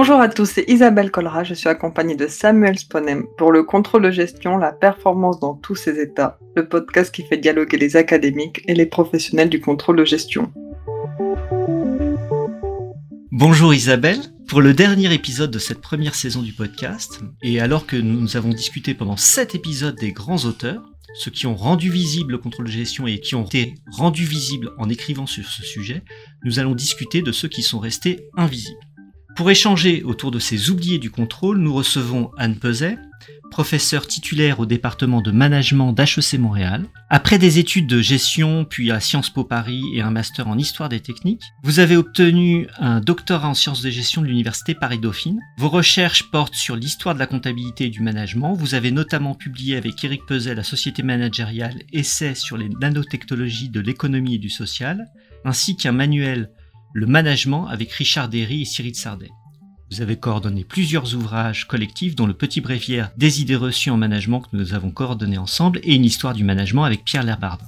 Bonjour 0.00 0.20
à 0.20 0.28
tous, 0.28 0.46
c'est 0.46 0.70
Isabelle 0.70 1.10
Colra, 1.10 1.42
je 1.42 1.54
suis 1.54 1.68
accompagnée 1.68 2.14
de 2.14 2.28
Samuel 2.28 2.78
Sponem 2.78 3.24
pour 3.36 3.50
le 3.50 3.64
contrôle 3.64 4.04
de 4.04 4.12
gestion, 4.12 4.56
la 4.56 4.70
performance 4.70 5.40
dans 5.40 5.54
tous 5.54 5.74
ses 5.74 6.00
états, 6.00 6.38
le 6.54 6.68
podcast 6.68 7.12
qui 7.12 7.24
fait 7.24 7.36
dialoguer 7.36 7.78
les 7.78 7.96
académiques 7.96 8.62
et 8.68 8.76
les 8.76 8.86
professionnels 8.86 9.48
du 9.48 9.60
contrôle 9.60 9.96
de 9.96 10.04
gestion. 10.04 10.52
Bonjour 13.32 13.74
Isabelle, 13.74 14.20
pour 14.46 14.60
le 14.60 14.72
dernier 14.72 15.12
épisode 15.12 15.50
de 15.50 15.58
cette 15.58 15.80
première 15.80 16.14
saison 16.14 16.42
du 16.42 16.52
podcast, 16.52 17.18
et 17.42 17.58
alors 17.58 17.84
que 17.84 17.96
nous 17.96 18.36
avons 18.36 18.50
discuté 18.50 18.94
pendant 18.94 19.16
sept 19.16 19.56
épisodes 19.56 19.96
des 19.96 20.12
grands 20.12 20.44
auteurs, 20.44 20.84
ceux 21.14 21.32
qui 21.32 21.48
ont 21.48 21.56
rendu 21.56 21.90
visible 21.90 22.30
le 22.30 22.38
contrôle 22.38 22.66
de 22.66 22.70
gestion 22.70 23.08
et 23.08 23.18
qui 23.18 23.34
ont 23.34 23.46
été 23.46 23.74
rendus 23.90 24.26
visibles 24.26 24.70
en 24.78 24.88
écrivant 24.88 25.26
sur 25.26 25.44
ce 25.44 25.64
sujet, 25.64 26.04
nous 26.44 26.60
allons 26.60 26.76
discuter 26.76 27.20
de 27.20 27.32
ceux 27.32 27.48
qui 27.48 27.62
sont 27.62 27.80
restés 27.80 28.28
invisibles. 28.36 28.87
Pour 29.38 29.52
échanger 29.52 30.02
autour 30.02 30.32
de 30.32 30.40
ces 30.40 30.68
oubliés 30.68 30.98
du 30.98 31.12
contrôle, 31.12 31.58
nous 31.58 31.72
recevons 31.72 32.32
Anne 32.38 32.56
Peset, 32.56 32.98
professeure 33.52 34.08
titulaire 34.08 34.58
au 34.58 34.66
département 34.66 35.22
de 35.22 35.30
management 35.30 35.92
d'HEC 35.92 36.40
Montréal. 36.40 36.86
Après 37.08 37.38
des 37.38 37.60
études 37.60 37.86
de 37.86 38.00
gestion, 38.00 38.64
puis 38.64 38.90
à 38.90 38.98
Sciences 38.98 39.30
Po 39.30 39.44
Paris 39.44 39.84
et 39.94 40.00
un 40.00 40.10
master 40.10 40.48
en 40.48 40.58
histoire 40.58 40.88
des 40.88 40.98
techniques, 40.98 41.44
vous 41.62 41.78
avez 41.78 41.96
obtenu 41.96 42.66
un 42.80 42.98
doctorat 42.98 43.50
en 43.50 43.54
sciences 43.54 43.80
de 43.80 43.90
gestion 43.90 44.22
de 44.22 44.26
l'université 44.26 44.74
Paris-Dauphine. 44.74 45.38
Vos 45.56 45.68
recherches 45.68 46.32
portent 46.32 46.56
sur 46.56 46.74
l'histoire 46.74 47.14
de 47.14 47.20
la 47.20 47.28
comptabilité 47.28 47.84
et 47.84 47.90
du 47.90 48.00
management. 48.00 48.54
Vous 48.54 48.74
avez 48.74 48.90
notamment 48.90 49.36
publié 49.36 49.76
avec 49.76 50.02
Eric 50.02 50.26
Peset, 50.26 50.56
la 50.56 50.64
société 50.64 51.04
managériale, 51.04 51.78
essai 51.92 52.34
sur 52.34 52.56
les 52.56 52.70
nanotechnologies 52.70 53.68
de 53.68 53.78
l'économie 53.78 54.34
et 54.34 54.38
du 54.38 54.50
social, 54.50 55.06
ainsi 55.44 55.76
qu'un 55.76 55.92
manuel 55.92 56.50
le 56.98 57.06
management 57.06 57.68
avec 57.68 57.92
Richard 57.92 58.28
Derry 58.28 58.62
et 58.62 58.64
Cyril 58.64 58.96
Sardet. 58.96 59.30
Vous 59.90 60.02
avez 60.02 60.16
coordonné 60.16 60.64
plusieurs 60.64 61.14
ouvrages 61.14 61.68
collectifs 61.68 62.16
dont 62.16 62.26
le 62.26 62.34
petit 62.34 62.60
bréviaire 62.60 63.12
des 63.16 63.40
idées 63.40 63.56
reçues 63.56 63.90
en 63.90 63.96
management 63.96 64.40
que 64.40 64.56
nous 64.56 64.74
avons 64.74 64.90
coordonné 64.90 65.38
ensemble 65.38 65.78
et 65.84 65.94
une 65.94 66.04
histoire 66.04 66.34
du 66.34 66.42
management 66.42 66.82
avec 66.82 67.04
Pierre 67.04 67.22
Lerbard. 67.22 67.60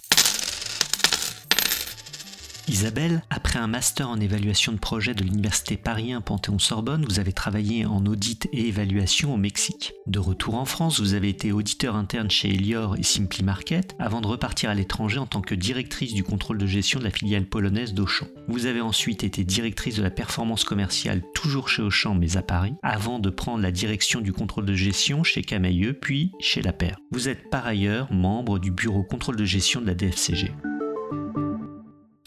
Isabelle, 2.70 3.24
après 3.30 3.58
un 3.58 3.66
master 3.66 4.08
en 4.08 4.20
évaluation 4.20 4.70
de 4.70 4.78
projet 4.78 5.12
de 5.12 5.24
l'université 5.24 5.76
Paris 5.76 6.12
1 6.12 6.20
Panthéon-Sorbonne, 6.20 7.04
vous 7.04 7.18
avez 7.18 7.32
travaillé 7.32 7.84
en 7.84 8.06
audit 8.06 8.48
et 8.52 8.68
évaluation 8.68 9.34
au 9.34 9.36
Mexique. 9.36 9.92
De 10.06 10.20
retour 10.20 10.54
en 10.54 10.64
France, 10.64 11.00
vous 11.00 11.14
avez 11.14 11.30
été 11.30 11.50
auditeur 11.50 11.96
interne 11.96 12.30
chez 12.30 12.48
Elior 12.48 12.96
et 12.96 13.02
Simply 13.02 13.42
Market 13.42 13.96
avant 13.98 14.20
de 14.20 14.28
repartir 14.28 14.70
à 14.70 14.74
l'étranger 14.74 15.18
en 15.18 15.26
tant 15.26 15.40
que 15.40 15.56
directrice 15.56 16.14
du 16.14 16.22
contrôle 16.22 16.58
de 16.58 16.66
gestion 16.68 17.00
de 17.00 17.04
la 17.04 17.10
filiale 17.10 17.46
polonaise 17.46 17.92
d'Auchan. 17.92 18.28
Vous 18.46 18.66
avez 18.66 18.80
ensuite 18.80 19.24
été 19.24 19.42
directrice 19.42 19.96
de 19.96 20.02
la 20.04 20.10
performance 20.10 20.62
commerciale 20.62 21.22
toujours 21.34 21.68
chez 21.68 21.82
Auchan 21.82 22.14
mais 22.14 22.36
à 22.36 22.42
Paris 22.42 22.74
avant 22.84 23.18
de 23.18 23.30
prendre 23.30 23.64
la 23.64 23.72
direction 23.72 24.20
du 24.20 24.32
contrôle 24.32 24.66
de 24.66 24.74
gestion 24.74 25.24
chez 25.24 25.42
Camailleux 25.42 25.94
puis 25.94 26.30
chez 26.38 26.62
La 26.62 26.72
Paire. 26.72 26.98
Vous 27.10 27.28
êtes 27.28 27.50
par 27.50 27.66
ailleurs 27.66 28.12
membre 28.12 28.60
du 28.60 28.70
bureau 28.70 29.02
contrôle 29.02 29.36
de 29.36 29.44
gestion 29.44 29.80
de 29.80 29.86
la 29.86 29.94
DFCG. 29.94 30.52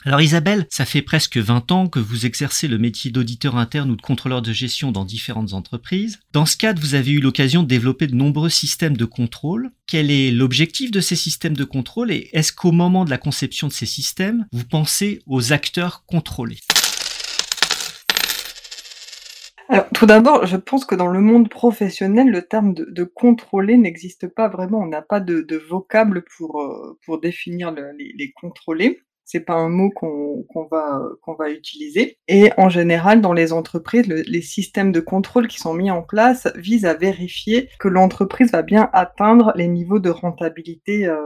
Alors 0.06 0.20
Isabelle, 0.20 0.68
ça 0.70 0.84
fait 0.84 1.02
presque 1.02 1.38
20 1.38 1.72
ans 1.72 1.88
que 1.88 2.00
vous 2.00 2.26
exercez 2.26 2.68
le 2.68 2.78
métier 2.78 3.10
d'auditeur 3.10 3.56
interne 3.56 3.90
ou 3.90 3.96
de 3.96 4.02
contrôleur 4.02 4.42
de 4.42 4.52
gestion 4.52 4.92
dans 4.92 5.06
différentes 5.06 5.54
entreprises. 5.54 6.20
Dans 6.34 6.46
ce 6.46 6.58
cadre, 6.58 6.82
vous 6.82 6.96
avez 6.96 7.12
eu 7.12 7.22
l'occasion 7.22 7.64
de 7.64 7.70
développer 7.70 8.08
de 8.08 8.16
nombreux 8.16 8.50
systèmes 8.50 8.98
de 8.98 9.06
contrôle. 9.06 9.72
Quel 9.88 10.12
est 10.12 10.32
l'objectif 10.32 10.92
de 10.92 11.00
ces 11.00 11.16
systèmes 11.16 11.56
de 11.56 11.64
contrôle 11.64 12.12
et 12.12 12.30
est-ce 12.34 12.52
qu'au 12.52 12.74
moment 12.74 13.06
de 13.06 13.10
la 13.10 13.18
conception 13.18 13.70
de 13.70 13.72
ces 13.72 13.86
systèmes, 13.86 14.46
vous 14.52 14.66
pensez 14.66 15.22
aux 15.26 15.54
acteurs 15.54 16.04
contrôlés? 16.06 16.60
Alors, 19.70 19.88
tout 19.94 20.06
d'abord, 20.06 20.46
je 20.46 20.58
pense 20.58 20.84
que 20.84 20.96
dans 20.96 21.08
le 21.08 21.22
monde 21.22 21.48
professionnel, 21.48 22.28
le 22.28 22.42
terme 22.42 22.74
de, 22.74 23.04
contrôler 23.06 23.78
n'existe 23.78 24.28
pas 24.28 24.50
vraiment. 24.50 24.80
On 24.80 24.88
n'a 24.88 25.02
pas 25.02 25.22
de, 25.22 25.64
vocable 25.70 26.26
pour, 26.36 26.60
euh, 26.60 27.20
définir 27.22 27.74
les 27.74 28.34
contrôlés 28.34 29.00
c'est 29.26 29.40
pas 29.42 29.54
un 29.54 29.70
mot 29.70 29.90
qu'on 29.90 30.68
va 30.70 31.02
qu'on 31.22 31.36
va 31.36 31.50
utiliser. 31.50 32.18
Et 32.28 32.52
en 32.58 32.70
général, 32.70 33.22
dans 33.22 33.34
les 33.34 33.54
entreprises, 33.54 34.08
les 34.08 34.42
systèmes 34.42 34.92
de 34.92 35.00
contrôle 35.00 35.48
qui 35.48 35.60
sont 35.60 35.74
mis 35.74 35.92
en 35.92 36.02
place 36.02 36.48
visent 36.56 36.86
à 36.86 36.94
vérifier 36.94 37.70
que 37.80 37.88
l'entreprise 37.88 38.52
va 38.52 38.62
bien 38.62 38.90
atteindre 38.94 39.54
les 39.56 39.68
niveaux 39.68 40.00
de 40.00 40.10
rentabilité 40.10 41.08
euh, 41.08 41.18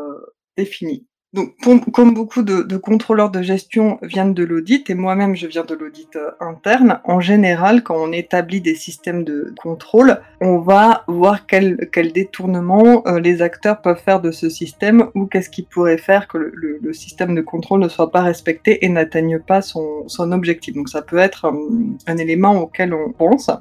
définis. 0.57 1.07
Donc, 1.33 1.55
comme 1.91 2.13
beaucoup 2.13 2.41
de, 2.41 2.77
contrôleurs 2.77 3.29
de 3.29 3.41
gestion 3.41 3.99
viennent 4.01 4.33
de 4.33 4.45
l'audit, 4.45 4.89
et 4.89 4.93
moi-même 4.93 5.35
je 5.35 5.45
viens 5.45 5.65
de 5.65 5.75
l'audit 5.75 6.15
euh, 6.15 6.31
interne, 6.39 7.01
en 7.03 7.19
général, 7.19 7.83
quand 7.83 7.97
on 7.97 8.13
établit 8.13 8.61
des 8.61 8.75
systèmes 8.75 9.25
de 9.25 9.53
contrôle, 9.61 10.21
on 10.39 10.59
va 10.59 11.03
voir 11.07 11.45
quel, 11.45 11.89
détournement 12.13 13.05
euh, 13.07 13.19
les 13.19 13.41
acteurs 13.41 13.81
peuvent 13.81 14.01
faire 14.01 14.21
de 14.21 14.31
ce 14.31 14.49
système 14.49 15.09
ou 15.15 15.25
qu'est-ce 15.25 15.49
qui 15.49 15.63
pourrait 15.63 15.97
faire 15.97 16.29
que 16.29 16.37
le, 16.37 16.93
système 16.93 17.35
de 17.35 17.41
contrôle 17.41 17.81
ne 17.81 17.89
soit 17.89 18.09
pas 18.09 18.21
respecté 18.21 18.85
et 18.85 18.89
n'atteigne 18.89 19.39
pas 19.39 19.61
son, 19.61 20.07
son 20.07 20.31
objectif. 20.31 20.73
Donc 20.73 20.87
ça 20.87 21.01
peut 21.01 21.17
être 21.17 21.45
euh, 21.45 21.51
un 22.07 22.17
élément 22.17 22.61
auquel 22.61 22.93
on 22.93 23.11
pense. 23.11 23.51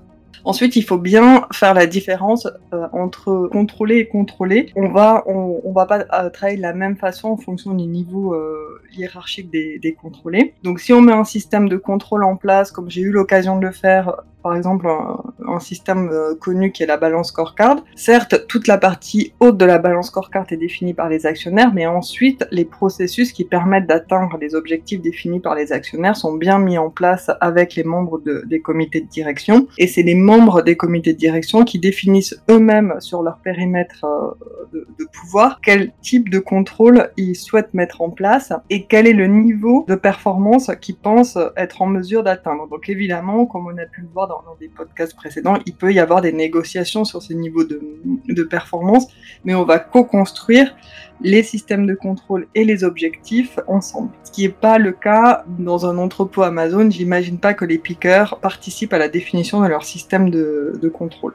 Ensuite, 0.44 0.76
il 0.76 0.82
faut 0.82 0.98
bien 0.98 1.46
faire 1.52 1.74
la 1.74 1.86
différence 1.86 2.46
euh, 2.72 2.86
entre 2.92 3.48
contrôler 3.50 3.98
et 3.98 4.06
contrôler. 4.06 4.72
On 4.76 4.88
va, 4.88 5.24
on, 5.26 5.72
va 5.72 5.86
pas 5.86 6.04
euh, 6.12 6.30
travailler 6.30 6.56
de 6.56 6.62
la 6.62 6.72
même 6.72 6.96
façon 6.96 7.28
en 7.28 7.36
fonction 7.36 7.74
du 7.74 7.86
niveau 7.86 8.34
euh, 8.34 8.80
hiérarchique 8.96 9.50
des 9.50 9.96
contrôlés. 10.00 10.54
Donc, 10.62 10.80
si 10.80 10.92
on 10.92 11.00
met 11.00 11.12
un 11.12 11.24
système 11.24 11.68
de 11.68 11.76
contrôle 11.76 12.24
en 12.24 12.36
place, 12.36 12.70
comme 12.70 12.90
j'ai 12.90 13.02
eu 13.02 13.10
l'occasion 13.10 13.58
de 13.58 13.66
le 13.66 13.72
faire 13.72 14.22
par 14.46 14.54
exemple 14.54 14.86
un, 14.86 15.58
système 15.58 16.08
euh, 16.12 16.36
connu 16.36 16.70
qui 16.70 16.84
est 16.84 16.86
la 16.86 16.98
balance 16.98 17.28
scorecard. 17.28 17.78
Certes, 17.96 18.46
toute 18.46 18.68
la 18.68 18.78
partie 18.78 19.32
haute 19.40 19.56
de 19.56 19.64
la 19.64 19.78
balance 19.78 20.06
scorecard 20.06 20.46
est 20.50 20.56
définie 20.56 20.94
par 20.94 21.08
les 21.08 21.26
actionnaires, 21.26 21.72
mais 21.74 21.86
ensuite 21.86 22.46
les 22.52 22.64
processus 22.64 23.32
qui 23.32 23.44
permettent 23.44 23.88
d'atteindre 23.88 24.36
les 24.40 24.54
objectifs 24.54 25.00
définis 25.00 25.40
par 25.40 25.56
les 25.56 25.72
actionnaires 25.72 26.16
sont 26.16 26.34
bien 26.34 26.60
mis 26.60 26.78
en 26.78 26.90
place 26.90 27.28
avec 27.40 27.74
les 27.74 27.82
membres 27.82 28.20
des 28.20 28.60
comités 28.60 29.00
de 29.00 29.08
direction. 29.08 29.66
Et 29.78 29.88
c'est 29.88 30.04
les 30.04 30.14
membres 30.14 30.62
des 30.62 30.76
comités 30.76 31.12
de 31.12 31.18
direction 31.18 31.64
qui 31.64 31.80
définissent 31.80 32.40
eux-mêmes 32.48 32.94
sur 33.00 33.24
leur 33.24 33.38
périmètre 33.38 34.04
euh, 34.04 34.30
de, 34.72 34.86
de 34.96 35.06
pouvoir 35.12 35.60
quel 35.60 35.92
type 36.02 36.28
de 36.28 36.38
contrôle 36.38 37.10
ils 37.16 37.34
souhaitent 37.34 37.74
mettre 37.74 38.00
en 38.00 38.10
place 38.10 38.52
et 38.70 38.86
quel 38.86 39.08
est 39.08 39.12
le 39.12 39.26
niveau 39.26 39.84
de 39.88 39.96
performance 39.96 40.70
qu'ils 40.80 40.98
pensent 40.98 41.38
être 41.56 41.82
en 41.82 41.86
mesure 41.86 42.22
d'atteindre. 42.22 42.68
Donc 42.68 42.88
évidemment, 42.88 43.46
comme 43.46 43.66
on 43.66 43.76
a 43.76 43.86
pu 43.86 44.02
le 44.02 44.08
voir 44.12 44.28
dans 44.28 44.35
dans, 44.44 44.56
des 44.56 44.68
podcasts 44.68 45.14
précédents, 45.14 45.58
il 45.66 45.74
peut 45.74 45.92
y 45.92 45.98
avoir 45.98 46.20
des 46.20 46.32
négociations 46.32 47.04
sur 47.04 47.22
ces 47.22 47.34
niveaux 47.34 47.64
de, 47.64 47.80
de 48.28 48.42
performance, 48.42 49.06
mais 49.44 49.54
on 49.54 49.64
va 49.64 49.78
co-construire 49.78 50.74
les 51.20 51.42
systèmes 51.42 51.86
de 51.86 51.94
contrôle 51.94 52.46
et 52.54 52.64
les 52.64 52.84
objectifs 52.84 53.58
ensemble. 53.66 54.10
Ce 54.24 54.30
qui 54.30 54.42
n'est 54.42 54.48
pas 54.50 54.78
le 54.78 54.92
cas 54.92 55.44
dans 55.58 55.86
un 55.86 55.98
entrepôt 55.98 56.42
Amazon. 56.42 56.90
J'imagine 56.90 57.38
pas 57.38 57.54
que 57.54 57.64
les 57.64 57.78
pickers 57.78 58.38
participent 58.40 58.92
à 58.92 58.98
la 58.98 59.08
définition 59.08 59.62
de 59.62 59.66
leur 59.66 59.84
système 59.84 60.30
de, 60.30 60.78
de 60.80 60.88
contrôle. 60.88 61.34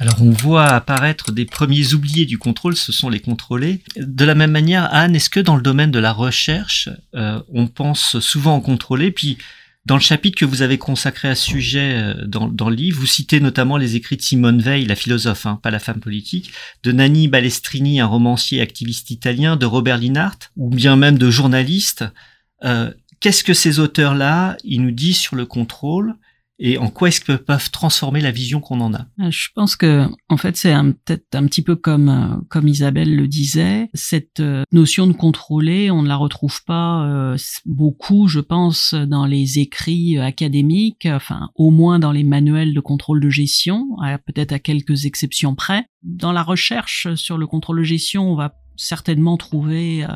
Alors 0.00 0.22
on 0.22 0.30
voit 0.30 0.68
apparaître 0.68 1.30
des 1.30 1.44
premiers 1.44 1.92
oubliés 1.92 2.24
du 2.24 2.38
contrôle, 2.38 2.74
ce 2.74 2.90
sont 2.90 3.10
les 3.10 3.20
contrôlés. 3.20 3.82
De 3.96 4.24
la 4.24 4.34
même 4.34 4.50
manière, 4.50 4.88
Anne, 4.94 5.14
est-ce 5.14 5.28
que 5.28 5.40
dans 5.40 5.56
le 5.56 5.62
domaine 5.62 5.90
de 5.90 5.98
la 5.98 6.14
recherche, 6.14 6.88
euh, 7.14 7.42
on 7.52 7.66
pense 7.66 8.18
souvent 8.18 8.54
en 8.54 8.60
contrôler 8.62 9.10
Puis 9.10 9.36
dans 9.84 9.96
le 9.96 10.00
chapitre 10.00 10.38
que 10.38 10.46
vous 10.46 10.62
avez 10.62 10.78
consacré 10.78 11.28
à 11.28 11.34
ce 11.34 11.50
sujet 11.50 11.96
euh, 11.96 12.26
dans, 12.26 12.48
dans, 12.48 12.70
le 12.70 12.76
livre, 12.76 12.98
vous 12.98 13.04
citez 13.04 13.40
notamment 13.40 13.76
les 13.76 13.94
écrits 13.94 14.16
de 14.16 14.22
Simone 14.22 14.62
Veil, 14.62 14.86
la 14.86 14.96
philosophe, 14.96 15.44
hein, 15.44 15.60
pas 15.62 15.70
la 15.70 15.78
femme 15.78 16.00
politique, 16.00 16.50
de 16.82 16.92
Nanni 16.92 17.28
Balestrini, 17.28 18.00
un 18.00 18.06
romancier 18.06 18.62
activiste 18.62 19.10
italien, 19.10 19.56
de 19.56 19.66
Robert 19.66 19.98
Linhart, 19.98 20.38
ou 20.56 20.70
bien 20.70 20.96
même 20.96 21.18
de 21.18 21.30
journalistes. 21.30 22.06
Euh, 22.64 22.90
Qu'est-ce 23.20 23.44
que 23.44 23.52
ces 23.52 23.80
auteurs-là, 23.80 24.56
ils 24.64 24.80
nous 24.80 24.92
disent 24.92 25.18
sur 25.18 25.36
le 25.36 25.44
contrôle? 25.44 26.14
Et 26.60 26.76
en 26.76 26.90
quoi 26.90 27.08
est-ce 27.08 27.22
qu'ils 27.22 27.38
peuvent 27.38 27.70
transformer 27.70 28.20
la 28.20 28.30
vision 28.30 28.60
qu'on 28.60 28.80
en 28.80 28.92
a? 28.92 29.06
Euh, 29.20 29.30
Je 29.30 29.48
pense 29.54 29.76
que 29.76 30.06
en 30.28 30.36
fait 30.36 30.56
c'est 30.56 30.74
peut-être 31.04 31.34
un 31.34 31.46
petit 31.46 31.62
peu 31.62 31.74
comme 31.74 32.08
euh, 32.08 32.36
comme 32.48 32.68
Isabelle 32.68 33.16
le 33.16 33.26
disait, 33.26 33.88
cette 33.94 34.40
euh, 34.40 34.64
notion 34.70 35.06
de 35.06 35.14
contrôler, 35.14 35.90
on 35.90 36.02
ne 36.02 36.08
la 36.08 36.16
retrouve 36.16 36.62
pas 36.64 36.90
beaucoup, 37.64 38.28
je 38.28 38.40
pense, 38.40 38.94
dans 38.94 39.24
les 39.24 39.58
écrits 39.58 40.18
académiques, 40.18 41.06
enfin 41.06 41.48
au 41.54 41.70
moins 41.70 41.98
dans 41.98 42.12
les 42.12 42.24
manuels 42.24 42.74
de 42.74 42.80
contrôle 42.80 43.20
de 43.20 43.30
gestion, 43.30 43.88
peut-être 44.26 44.52
à 44.52 44.58
quelques 44.58 45.06
exceptions 45.06 45.54
près. 45.54 45.86
Dans 46.02 46.32
la 46.32 46.42
recherche 46.42 47.14
sur 47.14 47.38
le 47.38 47.46
contrôle 47.46 47.78
de 47.78 47.84
gestion, 47.84 48.30
on 48.30 48.34
va 48.34 48.54
certainement 48.80 49.36
trouver 49.36 50.06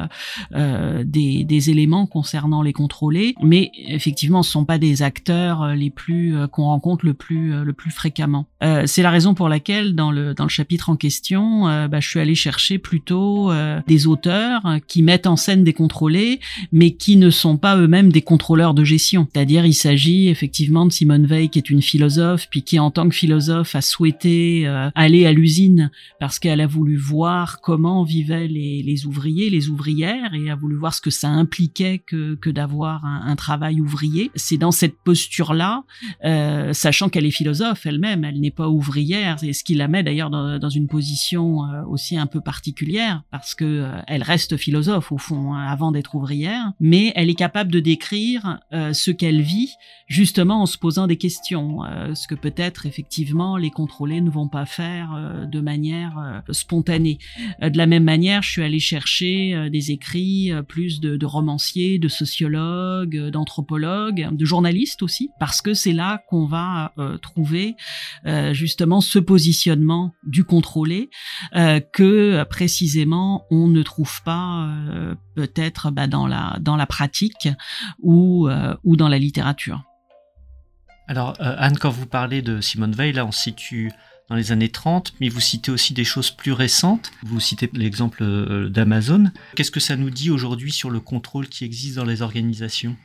des, 0.53 1.45
des, 1.45 1.71
éléments 1.71 2.07
concernant 2.07 2.63
les 2.63 2.73
contrôlés, 2.73 3.35
mais 3.43 3.71
effectivement, 3.77 4.43
ce 4.43 4.51
sont 4.51 4.65
pas 4.65 4.79
des 4.79 5.03
acteurs 5.03 5.75
les 5.75 5.91
plus 5.91 6.37
qu'on 6.53 6.65
rencontre 6.65 7.07
le 7.07 7.15
plus 7.15 7.65
le 7.65 7.73
plus 7.73 7.91
fréquemment. 7.91 8.47
C'est 8.87 9.03
la 9.03 9.11
raison 9.11 9.35
pour 9.35 9.49
laquelle 9.49 9.95
dans 9.95 10.11
le 10.11 10.35
dans 10.35 10.45
le 10.45 10.51
chapitre 10.51 10.91
en 10.91 10.97
question, 10.97 11.65
bah, 11.89 12.01
je 12.01 12.09
suis 12.09 12.21
allée 12.21 12.35
chercher 12.35 12.79
plutôt 12.79 13.53
des 13.87 14.07
auteurs 14.07 14.79
qui 14.87 15.03
mettent 15.03 15.27
en 15.27 15.37
scène 15.37 15.65
des 15.65 15.73
contrôlés, 15.73 16.41
mais 16.73 16.93
qui 16.93 17.17
ne 17.17 17.31
sont 17.31 17.57
pas 17.57 17.77
eux-mêmes 17.77 18.13
des 18.13 18.23
contrôleurs 18.23 18.75
de 18.75 18.85
gestion. 18.85 19.29
C'est-à-dire, 19.33 19.67
il 19.67 19.75
s'agit 19.75 20.29
effectivement 20.29 20.87
de 20.87 20.93
Simone 20.93 21.27
Veil, 21.27 21.49
qui 21.49 21.59
est 21.59 21.71
une 21.71 21.83
philosophe, 21.83 22.49
puis 22.51 22.63
qui, 22.63 22.79
en 22.79 22.91
tant 22.91 23.09
que 23.09 23.15
philosophe, 23.15 23.75
a 23.75 23.81
souhaité 23.81 24.67
euh, 24.67 24.91
aller 24.95 25.27
à 25.27 25.33
l'usine 25.33 25.91
parce 26.21 26.39
qu'elle 26.39 26.61
a 26.61 26.67
voulu 26.67 26.97
voir 26.97 27.61
comment 27.61 28.03
vivaient 28.03 28.49
les, 28.55 29.07
ouvriers, 29.07 29.51
les 29.51 29.69
ouvrières, 29.69 30.35
et 30.35 30.51
a 30.51 30.55
voulu 30.55 30.77
voir 30.77 30.95
ce 30.95 31.01
que 31.01 31.11
ça 31.11 31.29
impliquait 31.29 31.99
que, 31.99 32.35
que 32.37 32.51
d'avoir 32.51 33.05
un, 33.05 33.35
travail 33.37 33.81
ouvrier. 33.81 34.31
C'est 34.37 34.57
dans 34.57 34.71
cette 34.71 34.97
posture-là, 34.97 35.85
euh, 36.25 36.73
sachant 36.73 37.09
qu'elle 37.09 37.27
est 37.27 37.33
philosophe 37.33 37.85
elle-même, 37.85 38.25
elle 38.25 38.41
n'est 38.41 38.53
pas 38.53 38.69
ouvrière, 38.69 39.43
et 39.43 39.53
ce 39.53 39.65
qui 39.65 39.75
la 39.75 39.89
met 39.89 40.03
d'ailleurs 40.03 40.31
dans, 40.31 40.69
une 40.69 40.89
position 40.89 41.65
euh, 41.65 41.83
aussi 41.87 42.17
un 42.17 42.27
peu 42.27 42.41
particulière, 42.41 43.23
parce 43.31 43.55
que 43.55 43.65
euh, 43.65 44.01
elle 44.07 44.23
reste 44.23 44.57
philosophe 44.57 45.13
au 45.13 45.19
fond, 45.19 45.55
hein, 45.55 45.67
avant 45.67 45.93
d'être 45.93 46.15
ouvrière, 46.15 46.73
mais 46.81 47.13
elle 47.17 47.29
est 47.29 47.35
capable 47.35 47.73
de 47.73 47.81
décrire 47.81 48.61
ce 48.73 49.11
qu'elle 49.11 49.41
vit, 49.41 49.71
justement 50.07 50.63
en 50.63 50.67
se 50.67 50.79
posant 50.79 51.07
des 51.07 51.17
questions, 51.17 51.81
ce 52.15 52.27
que 52.27 52.35
peut-être 52.35 52.87
effectivement 52.87 53.57
les 53.57 53.71
contrôlés 53.71 54.21
ne 54.21 54.31
vont 54.31 54.49
pas 54.49 54.67
faire 54.67 55.47
de 55.51 55.61
manière 55.61 56.43
spontanée. 56.51 57.19
de 57.61 57.77
la 57.77 57.87
même 57.87 58.05
manière, 58.05 58.43
je 58.45 58.51
suis 58.51 58.63
allée 58.63 58.81
chercher 58.81 59.69
des 59.71 59.91
écrits 59.91 60.53
plus 60.69 61.01
de, 61.01 61.27
romanciers, 61.27 61.99
de 61.99 62.09
sociologues, 62.09 63.31
d'anthropologues, 63.31 64.29
de 64.31 64.45
journalistes 64.45 65.03
aussi, 65.03 65.31
parce 65.41 65.63
que 65.63 65.75
c'est 65.75 65.93
là 65.93 66.23
qu'on 66.29 66.47
va 66.47 66.93
trouver 67.23 67.75
justement 68.53 69.01
ce 69.01 69.19
positionnement 69.19 70.13
du 70.25 70.45
contrôlé 70.45 71.11
que 71.93 72.45
précisément 72.45 73.47
on 73.51 73.69
ne 73.69 73.83
trouve 73.83 74.23
pas 74.23 74.69
peut-être 75.35 75.91
bah, 75.91 76.07
dans 76.07 76.27
la 76.27 76.57
dans 76.61 76.77
la 76.77 76.87
pratique 76.87 77.49
ou 78.01 78.49
euh, 78.49 78.75
ou 78.85 78.97
dans 78.97 79.09
la 79.09 79.19
littérature. 79.19 79.83
Alors 81.07 81.35
euh, 81.41 81.55
Anne, 81.59 81.77
quand 81.79 81.91
vous 81.91 82.07
parlez 82.07 82.43
de 82.43 82.61
Simone 82.61 82.93
Veil, 82.93 83.13
là 83.13 83.27
on 83.27 83.33
situe 83.33 83.93
dans 84.29 84.37
les 84.37 84.53
années 84.53 84.71
30, 84.71 85.15
mais 85.21 85.29
vous 85.29 85.41
citez 85.41 85.71
aussi 85.71 85.93
des 85.93 86.05
choses 86.05 86.31
plus 86.31 86.53
récentes. 86.53 87.11
Vous 87.23 87.41
citez 87.41 87.69
l'exemple 87.75 88.23
euh, 88.23 88.69
d'Amazon. 88.69 89.31
Qu'est-ce 89.55 89.71
que 89.71 89.81
ça 89.81 89.97
nous 89.97 90.11
dit 90.11 90.31
aujourd'hui 90.31 90.73
sur 90.73 90.91
le 90.91 91.01
contrôle 91.01 91.49
qui 91.49 91.65
existe 91.65 91.97
dans 91.97 92.05
les 92.05 92.23
organisations? 92.23 92.97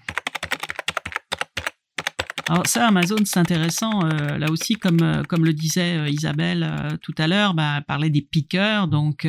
Alors 2.48 2.66
ça, 2.66 2.88
Amazon, 2.88 3.18
c'est 3.26 3.40
intéressant. 3.40 4.04
Euh, 4.06 4.40
là 4.40 4.50
aussi, 4.50 4.74
comme 4.74 5.04
euh, 5.04 5.22
comme 5.22 5.46
le 5.46 5.54
disait 5.54 6.10
Isabelle 6.10 6.98
tout 7.04 7.14
à 7.20 7.28
l'heure, 7.28 7.54
bah, 7.54 7.82
parlait 7.86 8.10
des 8.10 8.24
piqueurs. 8.24 8.88
Donc, 8.88 9.28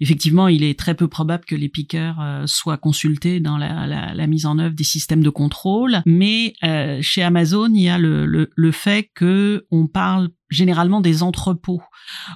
effectivement, 0.00 0.48
il 0.48 0.64
est 0.64 0.76
très 0.76 0.94
peu 0.94 1.06
probable 1.06 1.44
que 1.44 1.54
les 1.54 1.68
piqueurs 1.68 2.16
soient 2.46 2.78
consultés 2.78 3.38
dans 3.38 3.58
la, 3.58 4.26
mise 4.26 4.46
en 4.46 4.58
œuvre 4.58 4.74
des 4.74 4.82
systèmes 4.82 5.22
de 5.22 5.30
contrôle. 5.30 6.02
Mais 6.04 6.54
chez 7.00 7.22
Amazon, 7.22 7.70
il 7.72 7.82
y 7.82 7.88
a 7.88 7.98
le, 7.98 8.26
le, 8.26 8.50
le 8.56 8.72
fait 8.72 9.08
que 9.14 9.64
on 9.70 9.86
parle 9.86 10.30
généralement 10.50 11.00
des 11.00 11.22
entrepôts. 11.22 11.82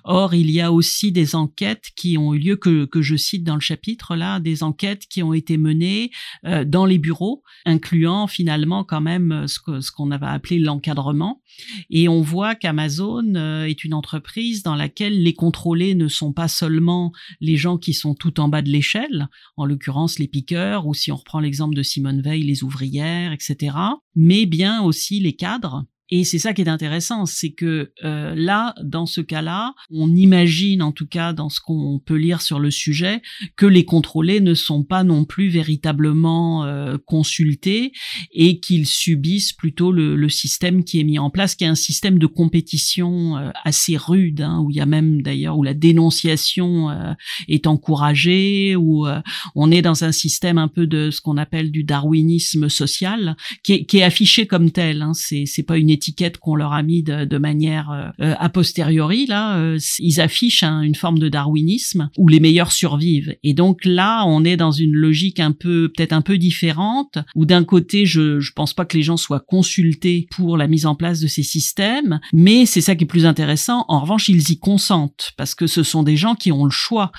Or, 0.04 0.34
il 0.34 0.50
y 0.50 0.60
a 0.60 0.72
aussi 0.72 1.12
des 1.12 1.34
enquêtes 1.34 1.90
qui 1.96 2.18
ont 2.18 2.34
eu 2.34 2.38
lieu, 2.38 2.56
que, 2.56 2.84
que 2.84 3.02
je 3.02 3.16
cite 3.16 3.44
dans 3.44 3.54
le 3.54 3.60
chapitre 3.60 4.16
là, 4.16 4.40
des 4.40 4.62
enquêtes 4.62 5.06
qui 5.06 5.22
ont 5.22 5.32
été 5.32 5.56
menées 5.56 6.10
euh, 6.44 6.64
dans 6.64 6.86
les 6.86 6.98
bureaux, 6.98 7.42
incluant 7.64 8.26
finalement 8.26 8.84
quand 8.84 9.00
même 9.00 9.32
euh, 9.32 9.46
ce 9.46 9.58
qu'on 9.58 9.80
ce 9.80 9.90
qu'on 9.90 10.10
avait 10.10 10.26
appelé 10.26 10.58
l'encadrement. 10.58 11.42
Et 11.90 12.08
on 12.08 12.20
voit 12.20 12.54
qu'Amazon 12.54 13.34
euh, 13.34 13.64
est 13.64 13.84
une 13.84 13.94
entreprise 13.94 14.62
dans 14.62 14.74
laquelle 14.74 15.22
les 15.22 15.34
contrôlés 15.34 15.94
ne 15.94 16.08
sont 16.08 16.32
pas 16.32 16.48
seulement 16.48 17.12
les 17.40 17.56
gens 17.56 17.78
qui 17.78 17.94
sont 17.94 18.14
tout 18.14 18.40
en 18.40 18.48
bas 18.48 18.62
de 18.62 18.70
l'échelle, 18.70 19.28
en 19.56 19.64
l'occurrence 19.64 20.18
les 20.18 20.28
piqueurs, 20.28 20.86
ou 20.86 20.94
si 20.94 21.10
on 21.12 21.16
reprend 21.16 21.40
l'exemple 21.40 21.74
de 21.74 21.82
Simone 21.82 22.22
Veil, 22.22 22.42
les 22.42 22.64
ouvrières, 22.64 23.32
etc., 23.32 23.76
mais 24.14 24.46
bien 24.46 24.82
aussi 24.82 25.20
les 25.20 25.34
cadres 25.34 25.84
et 26.10 26.25
c'est 26.25 26.38
ça 26.38 26.52
qui 26.52 26.62
est 26.62 26.69
intéressant, 26.69 27.26
c'est 27.26 27.52
que 27.52 27.93
euh, 28.04 28.34
là, 28.37 28.75
dans 28.82 29.06
ce 29.06 29.20
cas-là, 29.20 29.75
on 29.90 30.14
imagine, 30.14 30.82
en 30.82 30.93
tout 30.93 31.06
cas 31.06 31.32
dans 31.32 31.49
ce 31.49 31.60
qu'on 31.60 32.00
peut 32.04 32.16
lire 32.16 32.43
sur 32.43 32.58
le 32.58 32.70
sujet, 32.70 33.22
que 33.56 33.66
les 33.66 33.84
contrôlés 33.84 34.40
ne 34.40 34.54
sont 34.54 34.84
pas 34.84 35.04
non 35.04 35.25
plus 35.25 35.49
véritablement 35.49 36.64
euh, 36.64 36.99
consultés 37.06 37.93
et 38.32 38.60
qu'ils 38.60 38.87
subissent 38.87 39.52
plutôt 39.52 39.93
le, 39.93 40.16
le, 40.16 40.28
système 40.28 40.84
qui 40.84 41.00
est 41.00 41.04
mis 41.04 41.19
en 41.19 41.31
place, 41.31 41.54
qui 41.54 41.64
est 41.64 41.69
un 41.69 41.75
système 41.75 42.19
de 42.19 42.26
compétition 42.26 43.37
euh, 43.37 43.50
assez 43.64 43.96
rude, 43.96 44.40
hein, 44.40 44.60
où 44.60 44.70
il 44.70 44.76
y 44.76 44.81
a 44.81 44.87
même 44.87 45.22
d'ailleurs 45.22 45.58
où 45.58 45.62
la 45.62 45.75
dénonciation 45.75 46.90
euh, 46.90 47.12
est 47.48 47.66
encouragée, 47.66 48.76
où 48.76 49.06
euh, 49.06 49.20
on 49.55 49.70
est 49.70 49.82
dans 49.82 50.05
un 50.05 50.12
système 50.12 50.58
un 50.58 50.69
peu 50.69 50.87
de 50.87 51.10
ce 51.10 51.20
qu'on 51.20 51.37
appelle 51.37 51.70
du 51.70 51.84
darwinisme 51.84 52.69
social, 52.69 53.37
qui 53.62 53.72
est, 53.72 53.84
qui 53.84 53.98
est 53.98 54.02
affiché 54.02 54.46
comme 54.46 54.70
tel. 54.70 55.02
Hein, 55.02 55.12
c'est 55.14 55.62
pas 55.66 55.78
une 55.78 55.90
étiquette 55.92 56.38
qu'on 56.38 56.54
leur 56.54 56.72
a 56.72 56.82
mis 56.82 57.02
de, 57.02 57.38
manière 57.38 57.90
euh, 57.90 58.08
euh, 58.20 58.34
a 58.38 58.48
posteriori 58.48 59.26
là 59.26 59.56
euh, 59.56 59.78
ils 59.98 60.20
affichent 60.20 60.62
une 60.62 60.94
forme 60.94 61.18
de 61.18 61.28
darwinisme 61.28 62.10
où 62.18 62.28
les 62.28 62.40
meilleurs 62.40 62.72
survivent. 62.72 63.34
Et 63.42 63.54
donc 63.54 63.84
là 63.84 64.24
on 64.26 64.44
est 64.44 64.56
dans 64.56 64.70
une 64.72 64.94
logique 64.94 65.40
un 65.40 65.52
peu 65.52 65.90
peut-être 65.94 66.12
un 66.12 66.22
peu 66.22 66.38
différente 66.38 67.18
où 67.34 67.46
d'un 67.46 67.64
côté 67.64 68.06
je 68.06 68.40
je 68.40 68.52
pense 68.52 68.74
pas 68.74 68.84
que 68.84 68.96
les 68.96 69.02
gens 69.02 69.16
soient 69.16 69.40
consultés 69.40 70.26
pour 70.30 70.56
la 70.56 70.66
mise 70.66 70.86
en 70.86 70.94
place 70.94 71.20
de 71.20 71.26
ces 71.26 71.42
systèmes 71.42 72.20
mais 72.32 72.66
c'est 72.66 72.80
ça 72.80 72.94
qui 72.94 73.04
est 73.04 73.06
plus 73.06 73.26
intéressant. 73.26 73.84
En 73.88 74.00
revanche 74.00 74.28
ils 74.28 74.50
y 74.50 74.58
consentent 74.58 75.32
parce 75.36 75.54
que 75.54 75.66
ce 75.66 75.82
sont 75.82 76.02
des 76.02 76.16
gens 76.16 76.34
qui 76.34 76.52
ont 76.52 76.64
le 76.64 76.70
choix 76.70 77.12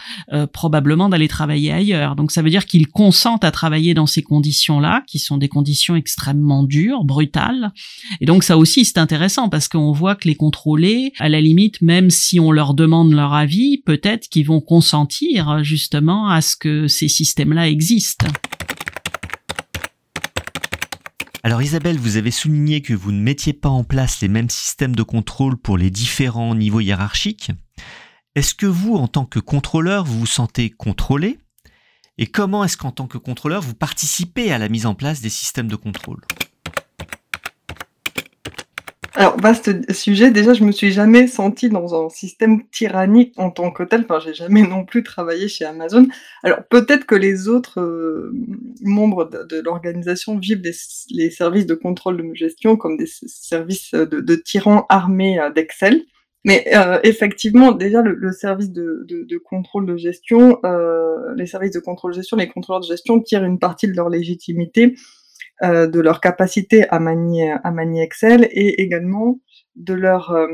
probablement 0.53 1.09
d'aller 1.09 1.27
travailler 1.27 1.71
ailleurs. 1.71 2.15
Donc 2.15 2.31
ça 2.31 2.41
veut 2.41 2.49
dire 2.49 2.65
qu'ils 2.65 2.87
consentent 2.87 3.43
à 3.43 3.51
travailler 3.51 3.93
dans 3.93 4.05
ces 4.05 4.23
conditions 4.23 4.79
là 4.79 5.03
qui 5.07 5.19
sont 5.19 5.37
des 5.37 5.49
conditions 5.49 5.95
extrêmement 5.95 6.63
dures 6.63 7.03
brutales. 7.03 7.71
Et 8.21 8.25
donc 8.25 8.43
ça 8.43 8.57
aussi 8.63 8.85
c'est 8.85 8.97
intéressant 8.97 9.49
parce 9.49 9.67
qu'on 9.67 9.91
voit 9.91 10.15
que 10.15 10.25
les 10.25 10.35
contrôlés, 10.35 11.11
à 11.19 11.27
la 11.27 11.41
limite, 11.41 11.81
même 11.81 12.09
si 12.09 12.39
on 12.39 12.49
leur 12.49 12.73
demande 12.73 13.11
leur 13.11 13.33
avis, 13.33 13.79
peut-être 13.85 14.29
qu'ils 14.29 14.45
vont 14.45 14.61
consentir 14.61 15.61
justement 15.65 16.29
à 16.29 16.39
ce 16.39 16.55
que 16.55 16.87
ces 16.87 17.09
systèmes-là 17.09 17.67
existent. 17.67 18.27
Alors 21.43 21.61
Isabelle, 21.61 21.97
vous 21.97 22.15
avez 22.15 22.31
souligné 22.31 22.81
que 22.81 22.93
vous 22.93 23.11
ne 23.11 23.19
mettiez 23.19 23.51
pas 23.51 23.67
en 23.67 23.83
place 23.83 24.21
les 24.21 24.29
mêmes 24.29 24.49
systèmes 24.49 24.95
de 24.95 25.03
contrôle 25.03 25.57
pour 25.57 25.77
les 25.77 25.89
différents 25.89 26.55
niveaux 26.55 26.79
hiérarchiques. 26.79 27.51
Est-ce 28.35 28.55
que 28.55 28.65
vous, 28.65 28.95
en 28.95 29.09
tant 29.09 29.25
que 29.25 29.39
contrôleur, 29.39 30.05
vous 30.05 30.19
vous 30.19 30.25
sentez 30.25 30.69
contrôlé? 30.69 31.37
Et 32.17 32.27
comment 32.27 32.63
est-ce 32.63 32.77
qu'en 32.77 32.91
tant 32.91 33.07
que 33.07 33.17
contrôleur, 33.17 33.61
vous 33.61 33.75
participez 33.75 34.53
à 34.53 34.57
la 34.57 34.69
mise 34.69 34.85
en 34.85 34.95
place 34.95 35.19
des 35.19 35.29
systèmes 35.29 35.67
de 35.67 35.75
contrôle? 35.75 36.21
Alors, 39.15 39.39
vaste 39.39 39.91
sujet. 39.93 40.31
Déjà, 40.31 40.53
je 40.53 40.63
me 40.63 40.71
suis 40.71 40.91
jamais 40.91 41.27
sentie 41.27 41.69
dans 41.69 41.93
un 41.93 42.09
système 42.09 42.65
tyrannique 42.69 43.33
en 43.37 43.51
tant 43.51 43.69
que 43.71 43.83
tel. 43.83 44.05
Enfin, 44.09 44.19
j'ai 44.19 44.33
jamais 44.33 44.63
non 44.63 44.85
plus 44.85 45.03
travaillé 45.03 45.47
chez 45.47 45.65
Amazon. 45.65 46.07
Alors, 46.41 46.63
peut-être 46.69 47.05
que 47.05 47.13
les 47.13 47.47
autres 47.47 47.79
euh, 47.79 48.33
membres 48.81 49.29
de, 49.29 49.61
l'organisation 49.61 50.39
vivent 50.39 50.61
des, 50.61 50.73
les 51.11 51.29
services 51.29 51.67
de 51.67 51.75
contrôle 51.75 52.17
de 52.17 52.33
gestion 52.33 52.75
comme 52.75 52.97
des 52.97 53.05
services 53.05 53.93
de, 53.93 54.35
tyrans 54.35 54.87
armés 54.89 55.39
euh, 55.39 55.51
d'Excel. 55.51 56.01
Mais 56.45 56.65
euh, 56.75 56.99
effectivement, 57.03 57.71
déjà, 57.71 58.01
le, 58.01 58.31
service 58.31 58.71
de, 58.71 59.05
de, 59.07 59.37
contrôle 59.37 59.85
de 59.85 59.95
gestion, 59.95 60.59
euh, 60.65 61.33
les 61.37 61.45
services 61.45 61.71
de 61.71 61.79
contrôle 61.79 62.11
de 62.11 62.17
gestion, 62.17 62.35
les 62.35 62.49
contrôleurs 62.49 62.81
de 62.81 62.87
gestion 62.87 63.21
tirent 63.21 63.45
une 63.45 63.59
partie 63.59 63.87
de 63.87 63.93
leur 63.93 64.09
légitimité 64.09 64.95
de 65.61 65.99
leur 65.99 66.19
capacité 66.19 66.87
à 66.89 66.99
manier, 66.99 67.55
à 67.63 67.71
manier 67.71 68.01
Excel 68.03 68.47
et 68.51 68.81
également 68.81 69.39
de 69.75 69.93
leur 69.93 70.31
euh, 70.31 70.47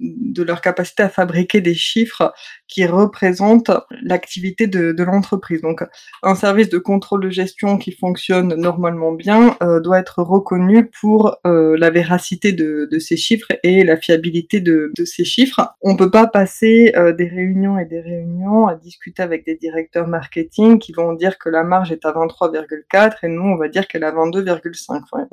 de 0.00 0.42
leur 0.42 0.60
capacité 0.60 1.02
à 1.02 1.08
fabriquer 1.08 1.60
des 1.60 1.74
chiffres 1.74 2.32
qui 2.68 2.86
représentent 2.86 3.70
l'activité 4.02 4.66
de, 4.66 4.92
de 4.92 5.02
l'entreprise. 5.02 5.60
Donc, 5.60 5.82
un 6.22 6.34
service 6.34 6.68
de 6.68 6.78
contrôle 6.78 7.24
de 7.24 7.30
gestion 7.30 7.78
qui 7.78 7.92
fonctionne 7.92 8.54
normalement 8.54 9.12
bien 9.12 9.56
euh, 9.62 9.80
doit 9.80 9.98
être 9.98 10.22
reconnu 10.22 10.86
pour 11.00 11.36
euh, 11.46 11.76
la 11.76 11.90
véracité 11.90 12.52
de, 12.52 12.88
de, 12.90 12.98
ces 12.98 13.16
chiffres 13.16 13.48
et 13.62 13.84
la 13.84 13.96
fiabilité 13.96 14.60
de, 14.60 14.92
de 14.96 15.04
ces 15.04 15.24
chiffres. 15.24 15.74
On 15.82 15.96
peut 15.96 16.10
pas 16.10 16.26
passer 16.26 16.92
euh, 16.96 17.12
des 17.12 17.26
réunions 17.26 17.78
et 17.78 17.84
des 17.84 18.00
réunions 18.00 18.68
à 18.68 18.76
discuter 18.76 19.22
avec 19.22 19.44
des 19.44 19.56
directeurs 19.56 20.06
marketing 20.06 20.78
qui 20.78 20.92
vont 20.92 21.12
dire 21.12 21.38
que 21.38 21.48
la 21.48 21.64
marge 21.64 21.92
est 21.92 22.04
à 22.04 22.12
23,4 22.12 23.16
et 23.24 23.28
nous 23.28 23.42
on 23.42 23.56
va 23.56 23.68
dire 23.68 23.88
qu'elle 23.88 24.02
est 24.02 24.06
à 24.06 24.12
22,5. 24.12 25.02
Enfin, 25.02 25.26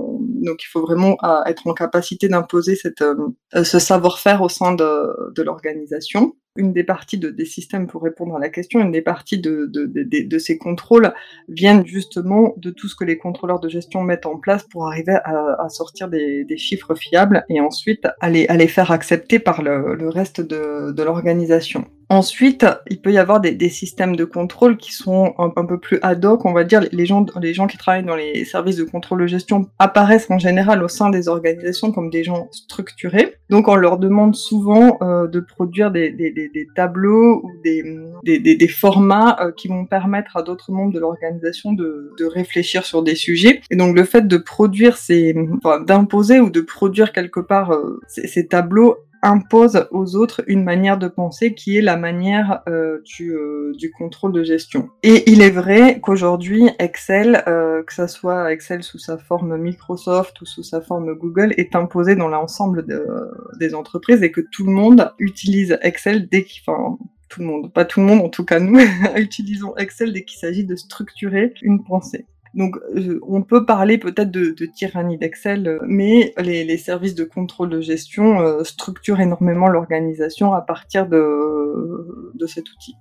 donc, 0.44 0.64
il 0.64 0.68
faut 0.68 0.82
vraiment 0.82 1.18
être 1.46 1.68
en 1.68 1.74
capacité 1.74 2.28
d'imposer 2.28 2.76
cette, 2.76 3.02
euh, 3.02 3.64
ce 3.64 3.80
savoir-faire 3.80 4.42
au 4.42 4.50
sein 4.50 4.74
de, 4.74 5.32
de 5.34 5.42
l'organisation. 5.44 6.36
Une 6.58 6.74
des 6.74 6.84
parties 6.84 7.18
de, 7.18 7.30
des 7.30 7.46
systèmes, 7.46 7.88
pour 7.88 8.04
répondre 8.04 8.36
à 8.36 8.40
la 8.40 8.50
question, 8.50 8.82
une 8.82 8.92
des 8.92 9.02
parties 9.02 9.40
de, 9.40 9.70
de, 9.72 10.38
ces 10.38 10.58
contrôles 10.58 11.14
viennent 11.48 11.86
justement 11.86 12.54
de 12.58 12.70
tout 12.70 12.88
ce 12.88 12.96
que 12.96 13.04
les 13.04 13.18
contrôleurs 13.18 13.60
de 13.60 13.70
gestion 13.70 14.04
mettent 14.04 14.26
en 14.26 14.38
place 14.38 14.64
pour 14.64 14.88
arriver 14.88 15.18
à, 15.24 15.70
sortir 15.70 16.08
des, 16.08 16.46
chiffres 16.58 16.96
fiables 16.96 17.46
et 17.50 17.62
ensuite 17.62 18.08
à 18.20 18.30
les, 18.30 18.48
à 18.48 18.58
les 18.58 18.68
faire 18.68 18.92
accepter 18.92 19.40
par 19.40 19.62
le, 19.62 20.10
reste 20.10 20.42
de, 20.42 20.92
de 20.92 21.04
l'organisation. 21.04 21.86
Ensuite, 22.10 22.66
il 22.90 23.02
peut 23.02 23.12
y 23.12 23.18
avoir 23.18 23.42
des, 23.42 23.52
des, 23.52 23.70
systèmes 23.70 24.16
de 24.16 24.24
contrôle 24.24 24.78
qui 24.78 24.94
sont 24.94 25.34
un, 25.38 25.52
un, 25.56 25.66
peu 25.66 25.78
plus 25.78 26.00
ad 26.02 26.24
hoc, 26.24 26.46
on 26.46 26.54
va 26.54 26.64
dire. 26.64 26.82
Les 26.94 27.06
gens, 27.06 27.26
les 27.42 27.54
gens 27.54 27.68
qui 27.68 27.78
travaillent 27.78 28.06
dans 28.06 28.16
les 28.16 28.46
services 28.46 28.78
de 28.78 28.86
contrôle 28.86 29.22
de 29.22 29.28
gestion 29.28 29.70
apparaissent 29.78 30.32
en 30.32 30.40
général 30.40 30.84
au 30.84 30.88
sein 30.88 31.10
des 31.10 31.28
organisations 31.28 31.92
comme 31.92 32.10
des 32.10 32.24
gens 32.24 32.48
structurés. 32.52 33.36
Donc, 33.50 33.68
on 33.68 33.76
leur 33.76 33.98
demande 33.98 34.36
souvent 34.36 34.98
euh, 35.02 35.28
de 35.28 35.40
produire 35.40 35.92
des, 35.92 36.12
des, 36.12 36.32
des, 36.32 36.68
tableaux 36.76 37.42
ou 37.44 37.52
des, 37.64 38.68
formats 38.68 39.38
euh, 39.40 39.52
qui 39.52 39.68
vont 39.68 39.86
permettre 39.86 40.36
à 40.38 40.44
d'autres 40.44 40.72
membres 40.72 40.94
de 40.94 41.00
l'organisation 41.00 41.72
de, 41.72 42.14
de, 42.18 42.26
réfléchir 42.26 42.86
sur 42.86 43.04
des 43.04 43.16
sujets. 43.16 43.62
Et 43.70 43.76
donc, 43.76 43.96
le 43.96 44.04
fait 44.04 44.28
de 44.28 44.38
produire 44.38 44.98
ces, 44.98 45.36
enfin, 45.58 45.80
d'imposer 45.80 46.40
ou 46.40 46.50
de 46.50 46.62
produire 46.62 47.14
quelque 47.14 47.40
part 47.40 47.72
euh, 47.72 48.02
ces, 48.08 48.28
ces 48.28 48.48
tableaux 48.48 48.98
impose 49.22 49.88
aux 49.92 50.16
autres 50.16 50.44
une 50.48 50.64
manière 50.64 50.98
de 50.98 51.08
penser 51.08 51.54
qui 51.54 51.78
est 51.78 51.82
la 51.82 51.98
manière 51.98 52.62
euh, 52.68 53.02
du, 53.04 53.32
euh, 53.32 53.74
du, 53.78 53.92
contrôle 53.92 54.32
de 54.32 54.44
gestion. 54.44 54.90
Et 55.04 55.30
il 55.32 55.42
est 55.42 55.52
vrai 55.52 56.00
qu'aujourd'hui, 56.02 56.70
Excel, 56.80 57.44
euh, 57.48 57.84
que 57.84 57.94
ça 57.94 58.08
soit 58.08 58.52
Excel 58.52 58.84
sous 58.84 59.00
sa 59.00 59.18
forme 59.18 59.58
Microsoft 59.58 60.42
ou 60.42 60.46
sous 60.46 60.64
sa 60.64 60.82
forme 60.82 61.14
Google, 61.14 61.54
est 61.58 61.76
imposé 61.76 62.16
dans 62.16 62.28
l'ensemble 62.28 62.86
de, 62.86 63.06
des 63.60 63.74
entreprises 63.74 64.24
et 64.24 64.32
que 64.32 64.42
tout 64.42 64.66
le 64.66 64.72
monde 64.72 65.12
utilise 65.20 65.78
Excel 65.82 66.28
dès 66.30 66.44
qu'il... 66.44 66.64
Tout 67.30 67.42
le 67.42 67.48
monde, 67.48 67.74
pas 67.74 67.84
tout 67.84 68.00
le 68.00 68.06
monde, 68.06 68.22
en 68.22 68.30
tout 68.30 68.46
cas 68.46 68.62
nous, 68.62 68.80
utilisons 69.18 69.76
Excel 69.76 70.14
dès 70.14 70.24
qu'il 70.24 70.40
s'agit 70.40 70.64
de 70.64 70.78
structurer 70.78 71.54
une 71.62 71.84
pensée. 71.84 72.26
Donc, 72.54 72.78
on 73.28 73.42
peut 73.42 73.66
parler 73.66 73.98
peut-être 73.98 74.32
de, 74.32 74.54
tyrannie 74.66 75.18
d'Excel, 75.18 75.68
euh, 75.68 75.80
mais 75.88 76.34
les, 76.38 76.78
services 76.78 77.16
de 77.16 77.24
contrôle 77.24 77.70
de 77.70 77.82
gestion 77.82 78.40
euh, 78.40 78.64
structurent 78.64 79.20
énormément 79.20 79.68
l'organisation 79.68 80.54
à 80.54 80.62
partir 80.62 81.08
de, 81.08 82.32
de 82.34 82.46
cet 82.46 82.70
outil. 82.72 82.96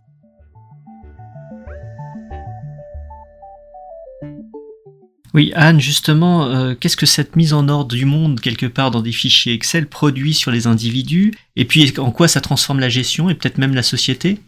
Oui, 5.37 5.53
Anne, 5.55 5.81
justement, 5.81 6.47
euh, 6.47 6.75
qu'est-ce 6.75 6.97
que 6.97 7.05
cette 7.05 7.37
mise 7.37 7.53
en 7.53 7.69
ordre 7.69 7.95
du 7.95 8.07
monde, 8.07 8.41
quelque 8.41 8.65
part 8.65 8.91
dans 8.91 9.03
des 9.03 9.13
fichiers 9.13 9.53
Excel, 9.53 9.87
produit 9.87 10.33
sur 10.33 10.51
les 10.51 10.67
individus? 10.67 11.35
Et 11.57 11.67
puis, 11.67 11.93
en 11.99 12.11
quoi 12.11 12.27
ça 12.27 12.41
transforme 12.41 12.81
la 12.81 12.89
gestion 12.89 13.29
et 13.29 13.35
peut-être 13.35 13.59
même 13.59 13.75
la 13.75 13.83
société? 13.83 14.41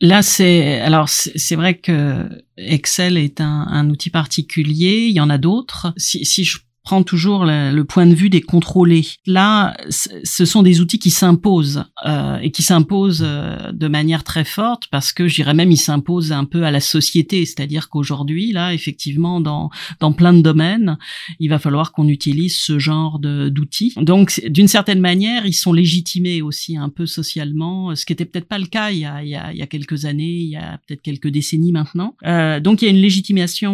Là, 0.00 0.22
c'est 0.22 0.80
alors 0.80 1.08
c'est 1.08 1.56
vrai 1.56 1.76
que 1.76 2.28
Excel 2.56 3.16
est 3.16 3.40
un, 3.40 3.90
outil 3.90 4.10
particulier. 4.10 5.06
Il 5.08 5.12
y 5.12 5.20
en 5.20 5.30
a 5.30 5.38
d'autres. 5.38 5.92
Si 5.96 6.44
je 6.44 6.58
toujours 7.04 7.44
le, 7.44 7.82
point 7.82 8.06
de 8.06 8.14
vue 8.14 8.30
des 8.30 8.40
contrôlés. 8.40 9.06
Là, 9.26 9.76
ce 9.88 10.44
sont 10.44 10.62
des 10.62 10.80
outils 10.80 10.98
qui 10.98 11.10
s'imposent 11.10 11.84
euh, 12.06 12.38
et 12.38 12.50
qui 12.50 12.62
s'imposent 12.62 13.24
euh, 13.24 13.72
de 13.72 13.88
manière 13.88 14.24
très 14.24 14.44
forte 14.44 14.88
parce 14.90 15.12
que 15.12 15.28
j'irais 15.28 15.54
même 15.54 15.70
ils 15.70 15.78
s'imposent 15.78 16.32
un 16.32 16.44
peu 16.44 16.64
à 16.64 16.70
la 16.70 16.80
société, 16.80 17.44
c'est-à-dire 17.46 17.88
qu'aujourd'hui, 17.88 18.52
là, 18.52 18.74
effectivement, 18.74 19.40
dans 19.40 19.70
dans 20.00 20.12
plein 20.12 20.32
de 20.32 20.40
domaines, 20.40 20.98
il 21.40 21.48
va 21.48 21.58
falloir 21.58 21.92
qu'on 21.92 22.08
utilise 22.08 22.56
ce 22.56 22.78
genre 22.78 23.18
d'outils. 23.18 23.94
Donc, 23.96 24.40
d'une 24.48 24.68
certaine 24.68 25.00
manière, 25.00 25.46
ils 25.46 25.54
sont 25.54 25.72
légitimés 25.72 26.42
aussi 26.42 26.76
un 26.76 26.88
peu 26.88 27.06
socialement, 27.06 27.94
ce 27.94 28.04
qui 28.06 28.12
était 28.12 28.24
peut-être 28.24 28.48
pas 28.48 28.58
le 28.58 28.66
cas 28.66 28.90
il 28.90 28.98
y 28.98 29.04
a, 29.04 29.22
il 29.22 29.30
y 29.30 29.62
a, 29.62 29.66
quelques 29.66 30.04
années, 30.04 30.24
il 30.24 30.50
y 30.50 30.56
a 30.56 30.78
peut-être 30.86 31.02
quelques 31.02 31.28
décennies 31.28 31.72
maintenant. 31.72 32.14
Euh, 32.24 32.60
donc, 32.60 32.82
il 32.82 32.86
y 32.86 32.88
a 32.88 32.90
une 32.90 33.02
légitimation 33.02 33.68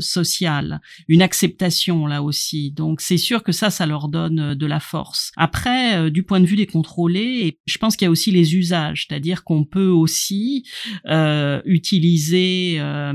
sociale, 0.00 0.80
une 1.08 1.22
acceptation 1.22 2.06
là 2.06 2.22
aussi 2.22 2.35
donc 2.74 3.00
c'est 3.00 3.18
sûr 3.18 3.42
que 3.42 3.52
ça, 3.52 3.70
ça 3.70 3.86
leur 3.86 4.08
donne 4.08 4.40
euh, 4.40 4.54
de 4.54 4.66
la 4.66 4.80
force. 4.80 5.32
Après, 5.36 5.96
euh, 5.96 6.10
du 6.10 6.22
point 6.22 6.40
de 6.40 6.46
vue 6.46 6.56
des 6.56 6.66
contrôlés, 6.66 7.58
je 7.66 7.78
pense 7.78 7.96
qu'il 7.96 8.06
y 8.06 8.08
a 8.08 8.10
aussi 8.10 8.30
les 8.30 8.54
usages, 8.54 9.06
c'est-à-dire 9.08 9.44
qu'on 9.44 9.64
peut 9.64 9.88
aussi 9.88 10.64
euh, 11.08 11.60
utiliser 11.64 12.76
euh, 12.78 13.12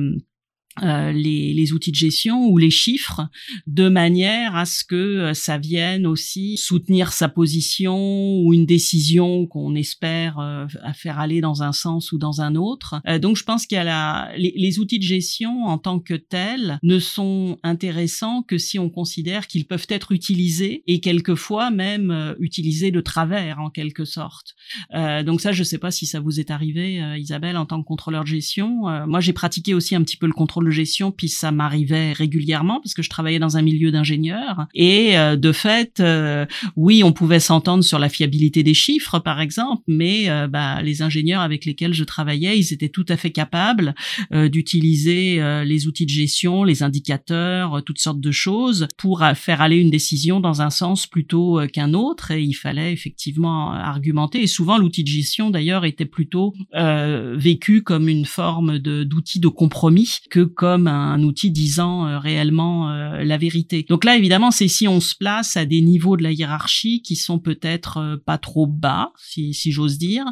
les, 0.79 1.53
les, 1.53 1.73
outils 1.73 1.91
de 1.91 1.97
gestion 1.97 2.47
ou 2.47 2.57
les 2.57 2.69
chiffres 2.69 3.27
de 3.67 3.89
manière 3.89 4.55
à 4.55 4.65
ce 4.65 4.83
que 4.83 4.95
euh, 4.95 5.33
ça 5.33 5.57
vienne 5.57 6.07
aussi 6.07 6.57
soutenir 6.57 7.11
sa 7.11 7.27
position 7.27 8.39
ou 8.39 8.53
une 8.53 8.65
décision 8.65 9.47
qu'on 9.47 9.75
espère 9.75 10.39
euh, 10.39 10.65
à 10.83 10.93
faire 10.93 11.19
aller 11.19 11.41
dans 11.41 11.61
un 11.61 11.73
sens 11.73 12.11
ou 12.11 12.17
dans 12.17 12.41
un 12.41 12.55
autre. 12.55 13.01
donc 13.19 13.37
je 13.37 13.43
pense 13.43 13.65
qu'il 13.65 13.75
y 13.75 13.79
a 13.79 13.83
la, 13.83 14.31
les, 14.37 14.53
les, 14.55 14.79
outils 14.79 14.99
de 14.99 15.03
gestion 15.03 15.65
en 15.65 15.77
tant 15.77 15.99
que 15.99 16.13
tels 16.13 16.79
ne 16.83 16.99
sont 16.99 17.59
intéressants 17.63 18.43
que 18.43 18.57
si 18.57 18.79
on 18.79 18.89
considère 18.89 19.47
qu'ils 19.47 19.65
peuvent 19.65 19.87
être 19.89 20.11
utilisés 20.11 20.83
et 20.87 21.01
quelquefois 21.01 21.69
même 21.69 22.35
utilisés 22.39 22.91
de 22.91 23.01
travers 23.01 23.59
en 23.59 23.69
quelque 23.69 24.05
sorte. 24.05 24.55
donc 24.93 25.41
ça 25.41 25.51
je 25.51 25.63
sais 25.63 25.77
pas 25.77 25.91
si 25.91 26.05
ça 26.05 26.19
vous 26.19 26.39
est 26.39 26.51
arrivé 26.51 27.01
Isabelle 27.17 27.57
en 27.57 27.65
tant 27.65 27.81
que 27.81 27.87
contrôleur 27.87 28.23
de 28.23 28.29
gestion. 28.29 29.05
moi 29.07 29.19
j'ai 29.19 29.33
pratiqué 29.33 29.73
aussi 29.73 29.95
un 29.95 30.03
petit 30.03 30.17
peu 30.17 30.27
le 30.27 30.33
contrôle 30.33 30.61
de 30.63 30.72
gestion, 30.72 31.12
puis 31.12 31.30
ça 31.30 31.51
m'arrivait 31.51 32.13
régulièrement 32.13 32.80
parce 32.82 32.94
que 32.94 33.01
je 33.01 33.10
travaillais 33.10 33.39
dans 33.39 33.58
un 33.58 33.62
milieu 33.62 33.91
d'ingénieurs. 33.91 34.68
Et 34.74 35.18
euh, 35.18 35.36
de 35.36 35.51
fait, 35.51 36.00
euh, 36.00 36.46
oui, 36.75 37.03
on 37.03 37.12
pouvait 37.12 37.39
s'entendre 37.39 37.84
sur 37.84 38.00
la 38.00 38.10
fiabilité 38.10 38.63
des 38.63 38.74
chiffres, 38.74 39.20
par 39.20 39.41
exemple, 39.41 39.84
mais 39.88 40.30
euh, 40.30 40.48
bah, 40.48 40.82
les 40.82 41.01
ingénieurs 41.01 41.41
avec 41.41 41.65
lesquels 41.65 41.94
je 41.94 42.03
travaillais, 42.03 42.58
ils 42.58 42.74
étaient 42.74 42.89
tout 42.89 43.06
à 43.10 43.18
fait 43.18 43.32
capables 43.32 43.94
d'utiliser 44.32 45.41
les 45.65 45.88
outils 45.88 46.06
de 46.06 46.12
gestion, 46.12 46.63
les 46.63 46.84
indicateurs, 46.84 47.84
toutes 47.84 48.00
sortes 48.00 48.20
de 48.20 48.32
choses 48.32 48.88
pour 48.98 49.24
faire 49.36 49.62
aller 49.62 49.77
une 49.77 49.89
décision 49.89 50.39
dans 50.39 50.62
un 50.62 50.70
sens 50.70 51.08
plutôt 51.08 51.60
qu'un 51.72 51.94
autre. 51.94 52.32
Et 52.32 52.41
il 52.44 52.53
fallait 52.53 52.94
effectivement 52.94 53.72
argumenter. 53.72 54.41
Et 54.41 54.48
souvent, 54.48 54.77
l'outil 54.77 55.03
de 55.03 55.10
gestion, 55.10 55.50
d'ailleurs, 55.50 55.86
était 55.86 56.06
plutôt 56.06 56.53
vécu 56.74 57.84
comme 57.84 58.10
une 58.10 58.25
forme 58.25 58.80
d'outil 58.80 59.39
de, 59.39 59.44
de 59.44 59.50
compromis 59.50 60.20
que 60.30 60.41
comme 60.55 60.88
un 60.88 61.22
outil 61.24 61.51
disant 61.51 62.08
euh, 62.08 62.20
réellement 62.20 62.91
euh, 62.91 63.24
la 63.24 63.38
vérité. 63.38 63.86
Donc 63.88 64.05
là, 64.05 64.17
évidemment, 64.17 64.51
c'est 64.51 64.67
si 64.67 64.88
on 64.88 65.00
se 65.00 65.15
place 65.15 65.58
à 65.58 65.65
des 65.65 65.81
niveaux 65.81 66.17
de 66.17 66.24
la 66.24 66.31
hiérarchie 66.31 67.01
qui 67.01 67.15
sont 67.15 67.39
peut-être 67.39 67.98
euh, 67.98 68.17
pas 68.25 68.38
trop 68.38 68.67
bas, 68.67 69.12
si, 69.17 69.53
si 69.53 69.72
j'ose 69.72 69.98
dire. 69.98 70.25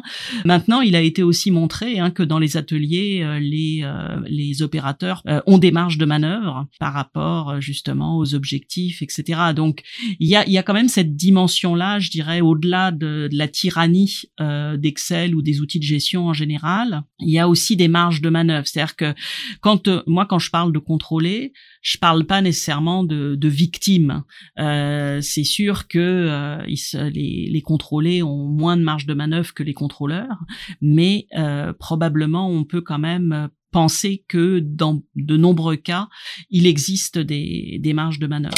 Maintenant, 0.44 0.80
il 0.80 0.96
a 0.96 1.00
été 1.00 1.22
aussi 1.22 1.50
montré 1.50 1.98
hein, 1.98 2.10
que 2.10 2.22
dans 2.22 2.38
les 2.38 2.56
ateliers, 2.56 3.38
les, 3.40 3.84
les 4.26 4.62
opérateurs 4.62 5.22
ont 5.46 5.58
des 5.58 5.70
marges 5.70 5.98
de 5.98 6.04
manœuvre 6.04 6.66
par 6.78 6.92
rapport 6.92 7.60
justement 7.60 8.18
aux 8.18 8.34
objectifs, 8.34 9.02
etc. 9.02 9.40
Donc 9.54 9.82
il 10.18 10.28
y 10.28 10.36
a, 10.36 10.46
il 10.46 10.52
y 10.52 10.58
a 10.58 10.62
quand 10.62 10.74
même 10.74 10.88
cette 10.88 11.16
dimension-là, 11.16 11.98
je 11.98 12.10
dirais, 12.10 12.40
au-delà 12.40 12.90
de, 12.90 13.28
de, 13.30 13.36
la 13.36 13.48
tyrannie 13.48 14.22
d'Excel 14.38 15.34
ou 15.34 15.42
des 15.42 15.60
outils 15.60 15.78
de 15.78 15.84
gestion 15.84 16.26
en 16.26 16.32
général, 16.32 17.02
il 17.20 17.30
y 17.30 17.38
a 17.38 17.48
aussi 17.48 17.76
des 17.76 17.88
marges 17.88 18.20
de 18.20 18.30
manœuvre. 18.30 18.66
C'est-à-dire 18.66 18.96
que 18.96 19.14
quand 19.60 19.88
moi, 20.10 20.26
quand 20.26 20.38
je 20.38 20.50
parle 20.50 20.72
de 20.72 20.78
contrôler, 20.78 21.52
je 21.82 21.96
parle 21.98 22.26
pas 22.26 22.42
nécessairement 22.42 23.04
de, 23.04 23.36
de 23.36 23.48
victimes. 23.48 24.24
Euh, 24.58 25.20
c'est 25.22 25.44
sûr 25.44 25.88
que 25.88 25.98
euh, 25.98 27.10
les, 27.10 27.62
contrôlés 27.64 28.22
ont 28.22 28.44
moins 28.44 28.76
de 28.76 28.82
marge 28.82 29.06
de 29.06 29.14
manœuvre 29.14 29.54
que 29.54 29.62
les 29.62 29.74
contrôleurs, 29.74 30.38
mais 30.80 31.26
euh, 31.36 31.72
probablement 31.72 32.50
on 32.50 32.64
peut 32.64 32.80
quand 32.80 32.98
même 32.98 33.48
penser 33.70 34.24
que 34.28 34.58
dans 34.58 35.02
de 35.14 35.36
nombreux 35.36 35.76
cas, 35.76 36.08
il 36.50 36.66
existe 36.66 37.18
des, 37.18 37.92
marges 37.94 38.18
de 38.18 38.26
manœuvre. 38.26 38.56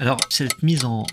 Alors, 0.00 0.18
cette 0.28 0.62
mise 0.62 0.84
en, 0.84 1.06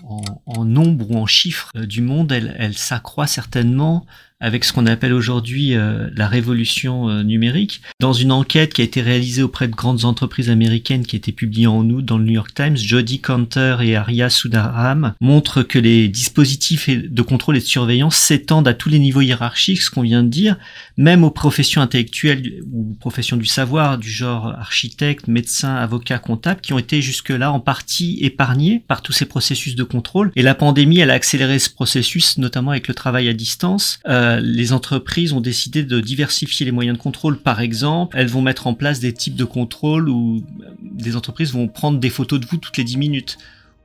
nombre 0.64 1.10
ou 1.10 1.16
en 1.16 1.26
chiffres 1.26 1.70
du 1.80 2.02
monde, 2.02 2.32
elle 2.32 2.76
s'accroît 2.76 3.26
certainement 3.26 4.06
avec 4.42 4.64
ce 4.64 4.72
qu'on 4.72 4.86
appelle 4.86 5.12
aujourd'hui 5.12 5.74
euh, 5.74 6.10
la 6.16 6.26
révolution 6.26 7.08
euh, 7.08 7.22
numérique. 7.22 7.80
Dans 8.00 8.12
une 8.12 8.32
enquête 8.32 8.74
qui 8.74 8.80
a 8.80 8.84
été 8.84 9.00
réalisée 9.00 9.42
auprès 9.42 9.68
de 9.68 9.72
grandes 9.72 10.04
entreprises 10.04 10.50
américaines 10.50 11.06
qui 11.06 11.14
a 11.14 11.18
été 11.18 11.30
publiée 11.30 11.68
en 11.68 11.88
août 11.88 12.04
dans 12.04 12.18
le 12.18 12.24
New 12.24 12.32
York 12.32 12.52
Times, 12.52 12.76
Jody 12.76 13.20
Cantor 13.20 13.82
et 13.82 13.94
Arya 13.94 14.28
Sudaram 14.30 15.14
montrent 15.20 15.62
que 15.62 15.78
les 15.78 16.08
dispositifs 16.08 16.90
de 16.90 17.22
contrôle 17.22 17.56
et 17.56 17.60
de 17.60 17.64
surveillance 17.64 18.16
s'étendent 18.16 18.66
à 18.66 18.74
tous 18.74 18.88
les 18.88 18.98
niveaux 18.98 19.20
hiérarchiques, 19.20 19.80
ce 19.80 19.90
qu'on 19.90 20.02
vient 20.02 20.24
de 20.24 20.28
dire, 20.28 20.56
même 20.96 21.22
aux 21.22 21.30
professions 21.30 21.80
intellectuelles 21.80 22.64
ou 22.72 22.96
professions 22.98 23.36
du 23.36 23.46
savoir 23.46 23.96
du 23.96 24.10
genre 24.10 24.48
architecte, 24.48 25.28
médecin, 25.28 25.76
avocat, 25.76 26.18
comptable, 26.18 26.60
qui 26.60 26.72
ont 26.72 26.78
été 26.78 27.00
jusque-là 27.00 27.52
en 27.52 27.60
partie 27.60 28.18
épargnés 28.22 28.82
par 28.88 29.02
tous 29.02 29.12
ces 29.12 29.26
processus 29.26 29.76
de 29.76 29.84
contrôle. 29.84 30.32
Et 30.34 30.42
la 30.42 30.56
pandémie, 30.56 30.98
elle 30.98 31.10
a 31.10 31.14
accéléré 31.14 31.60
ce 31.60 31.70
processus, 31.70 32.38
notamment 32.38 32.72
avec 32.72 32.88
le 32.88 32.94
travail 32.94 33.28
à 33.28 33.34
distance. 33.34 34.00
Euh, 34.08 34.31
les 34.40 34.72
entreprises 34.72 35.32
ont 35.32 35.40
décidé 35.40 35.82
de 35.82 36.00
diversifier 36.00 36.66
les 36.66 36.72
moyens 36.72 36.96
de 36.96 37.02
contrôle. 37.02 37.38
Par 37.38 37.60
exemple, 37.60 38.16
elles 38.16 38.28
vont 38.28 38.42
mettre 38.42 38.66
en 38.66 38.74
place 38.74 39.00
des 39.00 39.12
types 39.12 39.36
de 39.36 39.44
contrôle 39.44 40.08
où 40.08 40.42
des 40.80 41.16
entreprises 41.16 41.52
vont 41.52 41.68
prendre 41.68 41.98
des 41.98 42.10
photos 42.10 42.40
de 42.40 42.46
vous 42.46 42.56
toutes 42.56 42.76
les 42.76 42.84
10 42.84 42.96
minutes 42.96 43.38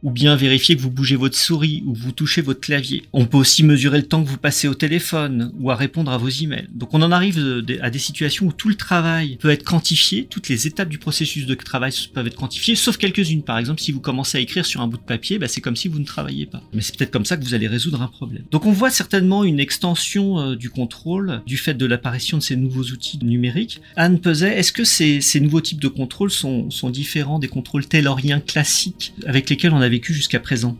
ou 0.03 0.11
bien 0.11 0.35
vérifier 0.35 0.75
que 0.75 0.81
vous 0.81 0.91
bougez 0.91 1.15
votre 1.15 1.37
souris 1.37 1.83
ou 1.85 1.93
vous 1.93 2.11
touchez 2.11 2.41
votre 2.41 2.61
clavier. 2.61 3.03
On 3.13 3.25
peut 3.25 3.37
aussi 3.37 3.63
mesurer 3.63 3.97
le 3.97 4.07
temps 4.07 4.23
que 4.23 4.29
vous 4.29 4.37
passez 4.37 4.67
au 4.67 4.73
téléphone 4.73 5.51
ou 5.59 5.71
à 5.71 5.75
répondre 5.75 6.11
à 6.11 6.17
vos 6.17 6.29
emails. 6.29 6.67
Donc 6.73 6.93
on 6.93 7.01
en 7.01 7.11
arrive 7.11 7.63
à 7.81 7.89
des 7.89 7.99
situations 7.99 8.47
où 8.47 8.51
tout 8.51 8.69
le 8.69 8.75
travail 8.75 9.37
peut 9.37 9.49
être 9.49 9.63
quantifié, 9.63 10.25
toutes 10.29 10.49
les 10.49 10.67
étapes 10.67 10.89
du 10.89 10.97
processus 10.97 11.45
de 11.45 11.55
travail 11.55 11.91
peuvent 12.13 12.27
être 12.27 12.35
quantifiées, 12.35 12.75
sauf 12.75 12.97
quelques-unes. 12.97 13.43
Par 13.43 13.57
exemple, 13.57 13.81
si 13.81 13.91
vous 13.91 13.99
commencez 13.99 14.37
à 14.37 14.41
écrire 14.41 14.65
sur 14.65 14.81
un 14.81 14.87
bout 14.87 14.97
de 14.97 15.03
papier, 15.03 15.39
bah, 15.39 15.47
c'est 15.47 15.61
comme 15.61 15.75
si 15.75 15.87
vous 15.87 15.99
ne 15.99 16.05
travailliez 16.05 16.45
pas. 16.45 16.61
Mais 16.73 16.81
c'est 16.81 16.95
peut-être 16.95 17.11
comme 17.11 17.25
ça 17.25 17.37
que 17.37 17.43
vous 17.43 17.53
allez 17.53 17.67
résoudre 17.67 18.01
un 18.01 18.07
problème. 18.07 18.43
Donc 18.51 18.65
on 18.65 18.71
voit 18.71 18.89
certainement 18.89 19.43
une 19.43 19.59
extension 19.59 20.39
euh, 20.39 20.55
du 20.55 20.69
contrôle 20.69 21.41
du 21.45 21.57
fait 21.57 21.73
de 21.73 21.85
l'apparition 21.85 22.37
de 22.37 22.43
ces 22.43 22.55
nouveaux 22.55 22.83
outils 22.83 23.19
numériques. 23.23 23.81
Anne 23.95 24.19
Peset, 24.19 24.57
est-ce 24.57 24.71
que 24.71 24.83
ces, 24.83 25.39
nouveaux 25.39 25.61
types 25.61 25.81
de 25.81 25.87
contrôle 25.87 26.31
sont, 26.31 26.69
sont 26.71 26.89
différents 26.89 27.39
des 27.39 27.47
contrôles 27.47 27.85
tayloriens 27.85 28.39
classiques 28.39 29.13
avec 29.25 29.49
lesquels 29.49 29.73
on 29.73 29.81
a 29.81 29.86
vécu 29.89 30.13
jusqu'à 30.13 30.39
présent 30.39 30.77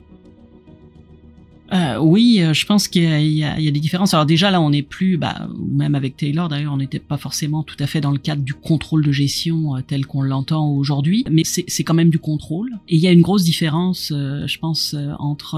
euh, 1.74 1.97
oui, 2.00 2.39
euh, 2.41 2.53
je 2.53 2.65
pense 2.65 2.88
qu'il 2.88 3.03
y, 3.03 3.39
y, 3.39 3.43
a 3.43 3.55
des 3.55 3.79
différences. 3.79 4.13
Alors 4.13 4.25
déjà 4.25 4.51
là, 4.51 4.62
on 4.62 4.69
n'est 4.69 4.83
plus, 4.83 5.17
bah, 5.17 5.50
même 5.69 5.95
avec 5.95 6.15
Taylor 6.15 6.47
d'ailleurs, 6.47 6.74
on 6.74 6.77
n'était 6.77 7.00
pas 7.00 7.17
forcément 7.17 7.63
tout 7.63 7.75
à 7.79 7.88
fait 7.88 8.01
dans 8.01 8.12
le 8.12 8.17
cadre 8.17 8.41
du 8.41 8.53
contrôle 8.53 9.05
de 9.05 9.12
gestion 9.12 9.75
euh, 9.75 9.81
tel 9.86 10.05
qu'on 10.05 10.21
l'entend 10.21 10.69
aujourd'hui, 10.69 11.25
mais 11.29 11.43
c'est 11.43 11.83
quand 11.83 11.93
même 11.93 12.09
du 12.09 12.19
contrôle. 12.19 12.69
Et 12.88 12.95
il 12.95 13.01
y 13.01 13.07
a 13.07 13.12
une 13.12 13.21
grosse 13.21 13.43
différence, 13.43 14.12
euh, 14.15 14.47
je 14.47 14.59
pense, 14.59 14.95
entre 15.19 15.57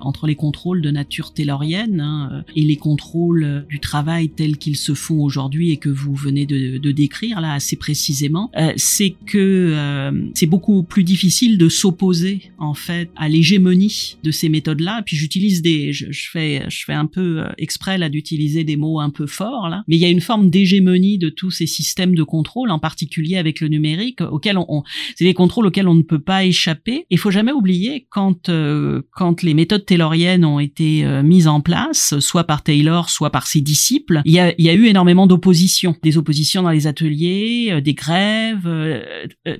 entre 0.00 0.26
les 0.26 0.34
contrôles 0.34 0.82
de 0.82 0.90
nature 0.90 1.32
taylorienne 1.32 2.00
hein, 2.00 2.44
et 2.56 2.62
les 2.62 2.76
contrôles 2.76 3.66
du 3.68 3.80
travail 3.80 4.28
tels 4.28 4.56
qu'ils 4.56 4.76
se 4.76 4.94
font 4.94 5.22
aujourd'hui 5.22 5.70
et 5.70 5.76
que 5.76 5.88
vous 5.88 6.14
venez 6.14 6.46
de, 6.46 6.78
de 6.78 6.92
décrire 6.92 7.40
là 7.40 7.52
assez 7.52 7.76
précisément. 7.76 8.50
c'est 8.76 9.14
que 9.26 10.12
c'est 10.34 10.46
beaucoup 10.46 10.82
plus 10.82 11.04
difficile 11.04 11.58
de 11.58 11.68
s'opposer 11.68 12.50
en 12.58 12.74
fait 12.74 13.10
à 13.16 13.28
l'hégémonie 13.28 14.16
de 14.22 14.30
ces 14.30 14.48
méthodes-là. 14.48 15.02
Puis 15.04 15.16
j'utilise 15.16 15.43
je, 15.50 16.28
fais, 16.30 16.62
je 16.68 16.84
fais 16.84 16.92
un 16.92 17.06
peu 17.06 17.40
euh, 17.40 17.48
exprès 17.58 17.98
là 17.98 18.08
d'utiliser 18.08 18.64
des 18.64 18.76
mots 18.76 19.00
un 19.00 19.10
peu 19.10 19.26
forts 19.26 19.68
là, 19.68 19.82
mais 19.88 19.96
il 19.96 20.00
y 20.00 20.04
a 20.04 20.08
une 20.08 20.20
forme 20.20 20.50
d'hégémonie 20.50 21.18
de 21.18 21.28
tous 21.28 21.50
ces 21.50 21.66
systèmes 21.66 22.14
de 22.14 22.22
contrôle, 22.22 22.70
en 22.70 22.78
particulier 22.78 23.36
avec 23.36 23.60
le 23.60 23.68
numérique, 23.68 24.20
auquel 24.20 24.58
on, 24.58 24.82
c'est 25.16 25.24
des 25.24 25.34
contrôles 25.34 25.66
auxquels 25.66 25.88
on 25.88 25.94
ne 25.94 26.02
peut 26.02 26.20
pas 26.20 26.44
échapper. 26.44 27.06
Il 27.10 27.18
faut 27.18 27.30
jamais 27.30 27.52
oublier 27.52 28.06
quand 28.10 28.48
euh, 28.48 29.02
quand 29.12 29.42
les 29.42 29.54
méthodes 29.54 29.86
tayloriennes 29.86 30.44
ont 30.44 30.60
été 30.60 31.04
euh, 31.04 31.22
mises 31.22 31.48
en 31.48 31.60
place, 31.60 32.18
soit 32.20 32.44
par 32.44 32.62
Taylor, 32.62 33.10
soit 33.10 33.30
par 33.30 33.46
ses 33.46 33.60
disciples, 33.60 34.22
il 34.24 34.32
y 34.32 34.38
a, 34.38 34.54
il 34.58 34.64
y 34.64 34.68
a 34.68 34.74
eu 34.74 34.86
énormément 34.86 35.26
d'opposition, 35.26 35.96
des 36.02 36.18
oppositions 36.18 36.62
dans 36.62 36.70
les 36.70 36.86
ateliers, 36.86 37.80
des 37.82 37.94
grèves. 37.94 38.68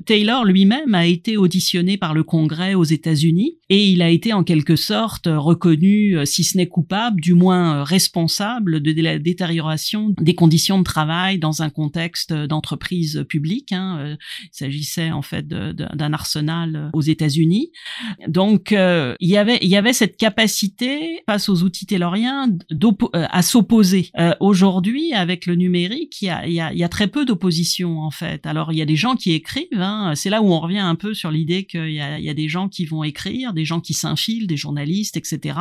Taylor 0.07 0.45
lui-même 0.45 0.95
a 0.95 1.07
été 1.07 1.37
auditionné 1.37 1.97
par 1.97 2.15
le 2.15 2.23
Congrès 2.23 2.75
aux 2.75 2.85
États-Unis 2.85 3.59
et 3.69 3.89
il 3.89 4.03
a 4.03 4.11
été 4.11 4.33
en 4.33 4.45
quelque 4.45 4.77
sorte 4.77 5.27
reconnu 5.27 5.74
euh, 5.83 6.25
si 6.25 6.45
ce 6.45 6.57
n'est 6.57 6.67
coupable, 6.67 7.21
du 7.21 7.35
moins 7.35 7.79
euh, 7.79 7.83
responsable 7.83 8.81
de 8.81 9.03
la 9.03 9.19
détérioration 9.19 10.15
des 10.21 10.35
conditions 10.35 10.79
de 10.79 10.85
travail 10.85 11.39
dans 11.39 11.63
un 11.63 11.71
contexte 11.71 12.33
d'entreprise 12.33 13.25
publique. 13.29 13.73
Hein. 13.73 14.17
Il 14.43 14.49
s'agissait 14.53 15.11
en 15.11 15.23
fait 15.23 15.47
d'un 15.47 16.13
arsenal 16.13 16.91
aux 16.93 17.03
États-Unis. 17.03 17.71
Donc 18.29 18.73
il 18.73 19.17
y 19.21 19.37
avait 19.77 19.93
cette 19.93 20.17
capacité 20.17 21.21
face 21.27 21.49
aux 21.49 21.63
outils 21.63 21.87
tayloriens 21.87 22.49
à 23.13 23.43
s'opposer. 23.43 24.11
Aujourd'hui, 24.41 25.13
avec 25.13 25.47
le 25.47 25.55
numérique, 25.55 26.23
il 26.23 26.53
y 26.53 26.61
a, 26.61 26.89
très 26.89 27.09
peu 27.09 27.25
d'opposition 27.25 28.01
en 28.01 28.11
fait. 28.11 28.47
Alors 28.47 28.73
il 28.73 28.79
y 28.79 28.83
a 28.83 28.87
des 28.87 28.97
gens 28.97 29.17
qui 29.17 29.33
écrivent. 29.33 29.67
Hein. 29.73 30.13
C'est 30.15 30.31
là 30.31 30.43
où 30.43 30.47
on 30.47 30.61
revient 30.61 30.79
un 30.79 30.95
peu 30.95 31.15
sur 31.15 31.31
l'idée 31.31 31.65
qu'il 31.65 31.93
y 31.93 32.01
a 32.01 32.35
des 32.35 32.49
gens 32.49 32.69
qui 32.69 32.85
vont 32.85 33.05
écrire, 33.05 33.53
des 33.53 33.65
gens 33.65 33.81
qui 33.81 33.95
s'infilent, 33.95 34.47
des 34.47 34.57
journalistes, 34.57 35.17
etc. 35.17 35.59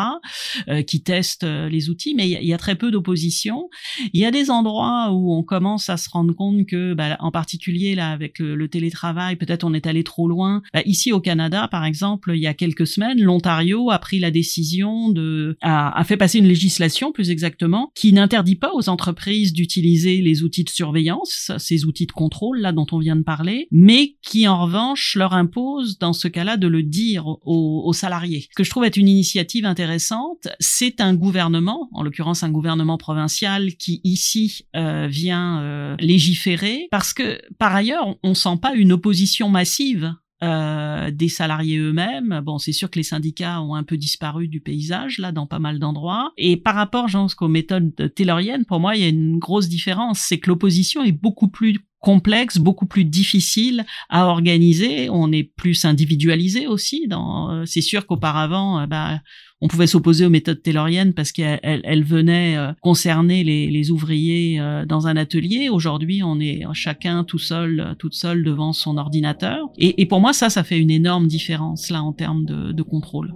Euh, 0.70 0.82
qui 0.82 1.02
testent 1.02 1.44
euh, 1.44 1.68
les 1.68 1.90
outils, 1.90 2.14
mais 2.16 2.30
il 2.30 2.46
y, 2.46 2.54
a 2.54 2.58
très 2.58 2.76
peu 2.76 2.92
d'opposition. 2.92 3.70
Il 4.14 4.22
y 4.22 4.26
a 4.26 4.32
des 4.32 4.50
endroits 4.50 5.12
où 5.12 5.34
on 5.34 5.44
commence 5.44 5.90
à 5.90 5.98
se 5.98 6.10
rendre 6.10 6.34
compte 6.34 6.66
que, 6.68 6.94
bah, 6.94 7.18
en 7.20 7.32
particulier 7.32 7.96
là 7.96 8.12
avec 8.12 8.40
le, 8.40 8.68
télétravail, 8.68 9.36
peut-être 9.36 9.64
on 9.64 9.74
est 9.74 9.88
allé 9.88 10.04
trop 10.04 10.28
loin. 10.28 10.62
Bah, 10.74 10.82
ici 10.86 11.12
au 11.12 11.20
Canada, 11.20 11.68
par 11.70 11.86
exemple, 11.86 12.32
il 12.36 12.42
y 12.42 12.48
a 12.48 12.54
quelques 12.54 12.88
semaines, 12.88 13.22
l'Ontario 13.22 13.90
a 13.92 14.00
pris 14.00 14.20
la 14.20 14.32
décision 14.32 15.10
de 15.10 15.58
a, 15.62 15.98
a 15.98 16.04
fait 16.04 16.18
passer 16.18 16.40
une 16.40 16.48
législation, 16.48 17.12
plus 17.12 17.30
exactement, 17.30 17.92
qui 17.96 18.14
n'interdit 18.14 18.56
pas 18.56 18.72
aux 18.74 18.90
entreprises 18.90 19.54
d'utiliser 19.54 20.22
les 20.22 20.44
outils 20.44 20.64
de 20.64 20.70
surveillance, 20.70 21.52
ces 21.58 21.86
outils 21.86 22.08
de 22.08 22.12
contrôle 22.12 22.60
là 22.60 22.72
dont 22.72 22.88
on 22.92 23.00
vient 23.00 23.16
de 23.16 23.24
parler, 23.24 23.68
mais 23.72 24.16
qui 24.22 24.48
en 24.48 24.64
revanche 24.64 25.16
leur 25.16 25.34
impose 25.34 25.98
dans 25.98 26.14
ce 26.14 26.28
cas-là 26.28 26.58
de 26.58 26.68
le 26.68 26.84
dire 26.84 27.28
aux, 27.28 27.84
aux 27.86 27.94
salariés. 27.94 28.48
Ce 28.52 28.56
que 28.56 28.64
je 28.64 28.70
trouve 28.70 28.86
être 28.86 28.98
une 28.98 29.10
initiative 29.10 29.66
intéressante 29.66 29.93
c'est 30.60 31.02
un 31.02 31.14
gouvernement, 31.16 31.90
en 31.94 32.04
l'occurrence 32.04 32.44
un 32.44 32.52
gouvernement 32.52 32.98
provincial, 32.98 33.76
qui 33.76 34.02
ici 34.04 34.66
euh, 34.76 35.08
vient 35.10 35.62
euh, 35.62 35.96
légiférer, 36.00 36.88
parce 36.92 37.14
que 37.14 37.40
par 37.58 37.76
ailleurs, 37.76 38.16
on 38.24 38.34
sent 38.34 38.58
pas 38.62 38.74
une 38.76 38.92
opposition 38.92 39.50
massive 39.50 40.14
euh, 40.44 41.10
des 41.10 41.30
salariés 41.30 41.78
eux-mêmes. 41.78 42.42
Bon, 42.44 42.58
c'est 42.58 42.74
sûr 42.74 42.90
que 42.90 43.00
les 43.00 43.04
syndicats 43.04 43.62
ont 43.62 43.76
un 43.76 43.84
peu 43.84 43.96
disparu 43.96 44.50
du 44.50 44.60
paysage 44.60 45.18
là 45.20 45.32
dans 45.32 45.48
pas 45.48 45.60
mal 45.60 45.80
d'endroits. 45.80 46.34
Et 46.38 46.58
par 46.58 46.76
rapport, 46.76 47.08
je 47.08 47.18
pense, 47.18 47.36
aux 47.40 47.48
méthodes 47.48 48.14
tayloriennes, 48.14 48.66
pour 48.66 48.82
moi, 48.82 48.98
il 48.98 49.02
y 49.04 49.06
a 49.06 49.10
une 49.10 49.40
grosse 49.40 49.70
différence, 49.70 50.20
c'est 50.20 50.40
que 50.40 50.50
l'opposition 50.50 51.02
est 51.02 51.14
beaucoup 51.14 51.48
plus 51.48 51.80
complexe, 52.04 52.58
beaucoup 52.58 52.86
plus 52.86 53.06
difficile 53.06 53.86
à 54.10 54.28
organiser. 54.28 55.10
On 55.10 55.32
est 55.32 55.44
plus 55.44 55.86
individualisé 55.86 56.68
aussi. 56.68 57.08
Dans, 57.08 57.50
euh, 57.50 57.64
c'est 57.66 57.82
sûr 57.82 58.06
qu'auparavant, 58.06 58.82
euh, 58.82 58.88
bah, 58.88 59.22
on 59.62 59.70
pouvait 59.70 59.88
s'opposer 59.88 60.26
aux 60.26 60.30
méthodes 60.30 60.62
tayloriennes 60.62 61.14
parce 61.14 61.32
qu'elles 61.32 61.62
elles, 61.64 62.04
venaient 62.04 62.58
euh, 62.58 62.74
concerner 62.82 63.46
les, 63.46 63.72
les 63.72 63.90
ouvriers 63.90 64.60
dans 64.86 65.08
un 65.08 65.16
atelier. 65.16 65.70
Aujourd'hui, 65.70 66.22
on 66.24 66.42
est 66.42 66.64
chacun 66.74 67.24
tout 67.24 67.40
seul, 67.40 67.96
toute 67.98 68.16
seule 68.16 68.44
devant 68.44 68.74
son 68.74 68.98
ordinateur. 68.98 69.60
Et, 69.78 70.02
et, 70.02 70.06
pour 70.06 70.20
moi, 70.20 70.34
ça, 70.34 70.50
ça 70.50 70.66
fait 70.66 70.80
une 70.80 70.92
énorme 70.92 71.28
différence 71.28 71.90
là 71.90 72.04
en 72.04 72.12
termes 72.12 72.44
de, 72.44 72.74
de 72.74 72.84
contrôle. 72.84 73.32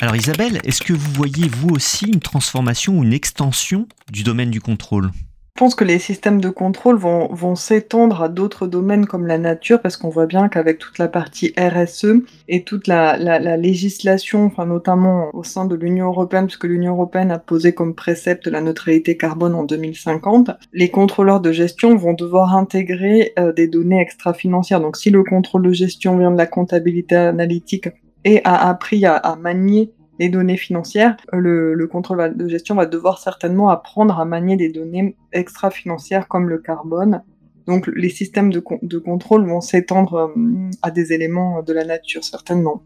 Alors 0.00 0.14
Isabelle, 0.14 0.60
est-ce 0.62 0.82
que 0.82 0.92
vous 0.92 1.12
voyez 1.14 1.48
vous 1.48 1.70
aussi 1.70 2.06
une 2.06 2.20
transformation 2.20 2.98
ou 2.98 3.04
une 3.04 3.12
extension 3.12 3.88
du 4.12 4.22
domaine 4.22 4.50
du 4.50 4.60
contrôle? 4.60 5.10
Je 5.56 5.64
pense 5.64 5.74
que 5.74 5.82
les 5.82 5.98
systèmes 5.98 6.40
de 6.40 6.50
contrôle 6.50 6.96
vont, 6.96 7.56
s'étendre 7.56 8.22
à 8.22 8.28
d'autres 8.28 8.68
domaines 8.68 9.06
comme 9.06 9.26
la 9.26 9.38
nature, 9.38 9.82
parce 9.82 9.96
qu'on 9.96 10.08
voit 10.08 10.26
bien 10.26 10.48
qu'avec 10.48 10.78
toute 10.78 10.98
la 10.98 11.08
partie 11.08 11.52
RSE 11.58 12.22
et 12.46 12.62
toute 12.62 12.86
la, 12.86 13.16
la, 13.16 13.56
législation, 13.56 14.44
enfin 14.44 14.66
notamment 14.66 15.30
au 15.34 15.42
sein 15.42 15.64
de 15.64 15.74
l'Union 15.74 16.06
européenne, 16.06 16.46
puisque 16.46 16.62
l'Union 16.62 16.92
européenne 16.92 17.32
a 17.32 17.40
posé 17.40 17.74
comme 17.74 17.96
précepte 17.96 18.46
la 18.46 18.60
neutralité 18.60 19.16
carbone 19.16 19.56
en 19.56 19.64
2050, 19.64 20.52
les 20.72 20.90
contrôleurs 20.90 21.40
de 21.40 21.50
gestion 21.50 21.96
vont 21.96 22.14
devoir 22.14 22.54
intégrer 22.54 23.32
euh, 23.40 23.52
des 23.52 23.66
données 23.66 24.00
extra-financières. 24.00 24.80
Donc 24.80 24.96
si 24.96 25.10
le 25.10 25.24
contrôle 25.24 25.62
de 25.62 25.72
gestion 25.72 26.16
vient 26.16 26.30
de 26.30 26.38
la 26.38 26.46
comptabilité 26.46 27.16
analytique 27.16 27.88
et 28.28 28.44
a 28.44 28.68
appris 28.68 29.06
à, 29.06 29.36
manier 29.36 29.94
les 30.18 30.28
données 30.28 30.58
financières, 30.58 31.16
le, 31.32 31.72
le, 31.72 31.86
contrôle 31.86 32.36
de 32.36 32.46
gestion 32.46 32.74
va 32.74 32.84
devoir 32.84 33.18
certainement 33.18 33.70
apprendre 33.70 34.20
à 34.20 34.26
manier 34.26 34.56
des 34.56 34.68
données 34.68 35.16
extra-financières 35.32 36.28
comme 36.28 36.46
le 36.50 36.58
carbone. 36.58 37.22
Donc 37.66 37.86
les 37.86 38.10
systèmes 38.10 38.52
de, 38.52 38.62
de 38.82 38.98
contrôle 38.98 39.48
vont 39.48 39.62
s'étendre 39.62 40.14
euh, 40.14 40.70
à 40.82 40.90
des 40.90 41.14
éléments 41.14 41.62
de 41.62 41.72
la 41.72 41.86
nature, 41.86 42.22
certainement. 42.22 42.82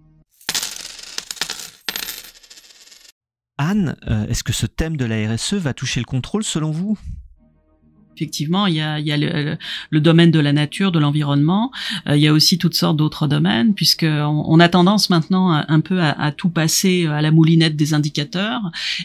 Anne, 3.59 3.96
euh, 4.09 4.26
est-ce 4.28 4.44
que 4.44 4.52
ce 4.52 4.66
thème 4.66 4.96
de 4.96 5.05
la 5.05 5.28
RSE 5.28 5.55
va 5.55 5.74
toucher 5.74 5.98
le 5.98 6.07
contrôle 6.07 6.44
selon 6.44 6.70
vous? 6.70 6.96
Effectivement, 8.16 8.66
il 8.66 8.75
y 8.75 8.81
a, 8.81 8.98
il 8.98 9.07
y 9.07 9.12
a 9.12 9.16
le, 9.16 9.57
le, 9.90 10.01
domaine 10.01 10.31
de 10.31 10.38
la 10.38 10.53
nature, 10.53 10.92
de 10.92 10.98
l'environnement. 10.98 11.70
Euh, 12.07 12.16
il 12.16 12.22
y 12.22 12.29
a 12.29 12.33
aussi 12.33 12.59
toutes 12.59 12.75
sortes 12.75 12.96
d'autres 12.96 13.27
domaines, 13.27 13.75
puisque 13.75 14.05
on, 14.05 14.61
a 14.61 14.68
tendance 14.68 15.11
maintenant 15.11 15.51
un 15.51 15.81
peu 15.81 16.01
à, 16.01 16.11
à, 16.11 16.33
tout 16.33 16.51
passer 16.51 17.07
à 17.07 17.22
la 17.22 17.31
moulinette 17.31 17.77
des 17.77 17.94
indicateurs, 17.94 18.61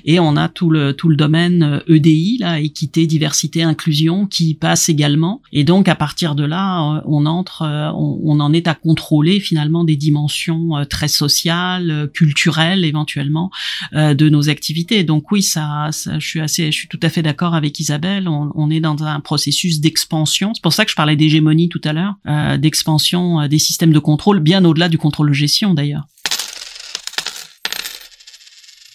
et 0.05 0.19
on 0.19 0.35
a 0.35 0.49
tout 0.49 0.69
le 0.69 0.93
tout 0.93 1.09
le 1.09 1.15
domaine 1.15 1.81
EDI, 1.87 2.37
là, 2.39 2.59
équité, 2.59 3.07
diversité, 3.07 3.63
inclusion, 3.63 4.27
qui 4.27 4.53
passe 4.53 4.89
également. 4.89 5.41
Et 5.53 5.63
donc 5.63 5.87
à 5.87 5.95
partir 5.95 6.35
de 6.35 6.43
là, 6.43 6.97
euh, 6.97 7.01
on 7.05 7.25
entre, 7.25 7.61
euh, 7.61 7.91
on, 7.91 8.19
on 8.23 8.39
en 8.39 8.53
est 8.53 8.67
à 8.67 8.75
contrôler 8.75 9.39
finalement 9.39 9.83
des 9.83 9.95
dimensions 9.95 10.85
très 10.89 11.07
sociales, 11.07 12.09
culturelles 12.13 12.83
éventuellement 12.83 13.51
de 13.93 14.29
nos 14.29 14.49
activités. 14.49 15.03
Donc 15.03 15.31
oui, 15.31 15.41
ça, 15.41 15.89
ça, 15.91 16.19
je 16.19 16.27
suis 16.27 16.39
assez, 16.39 16.71
je 16.71 16.77
suis 16.77 16.87
tout 16.87 16.99
à 17.01 17.09
fait 17.09 17.21
d'accord 17.21 17.55
avec 17.55 17.79
Isabelle. 17.79 18.27
On, 18.27 18.51
on 18.55 18.69
est 18.69 18.79
dans 18.79 18.96
un 19.05 19.19
processus 19.19 19.79
d'expansion. 19.79 20.53
C'est 20.53 20.61
pour 20.61 20.73
ça 20.73 20.85
que 20.85 20.91
je 20.91 20.95
parlais 20.95 21.15
d'hégémonie 21.15 21.69
tout 21.69 21.81
à 21.83 21.93
l'heure, 21.93 22.15
euh, 22.27 22.57
d'expansion 22.57 23.41
euh, 23.41 23.47
des 23.47 23.59
systèmes 23.59 23.93
de 23.93 23.99
contrôle, 23.99 24.39
bien 24.39 24.63
au-delà 24.65 24.89
du 24.89 24.97
contrôle 24.97 25.29
de 25.29 25.33
gestion 25.33 25.73
d'ailleurs. 25.73 26.05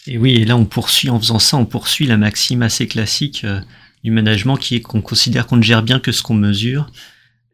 Et 0.07 0.19
oui, 0.19 0.33
et 0.33 0.45
là 0.45 0.57
on 0.57 0.65
poursuit 0.65 1.11
en 1.11 1.21
faisant 1.21 1.39
ça, 1.39 1.57
on 1.57 1.65
poursuit 1.65 2.07
la 2.07 2.17
maxime 2.17 2.63
assez 2.63 2.87
classique. 2.87 3.43
Euh, 3.45 3.61
du 4.05 4.11
management 4.11 4.57
qui 4.57 4.75
est 4.75 4.81
qu'on 4.81 5.01
considère 5.01 5.47
qu'on 5.47 5.59
ne 5.59 5.63
gère 5.63 5.85
bien 5.85 6.01
que 6.01 6.11
ce 6.11 6.25
qu'on 6.25 6.35
mesure. 6.35 6.91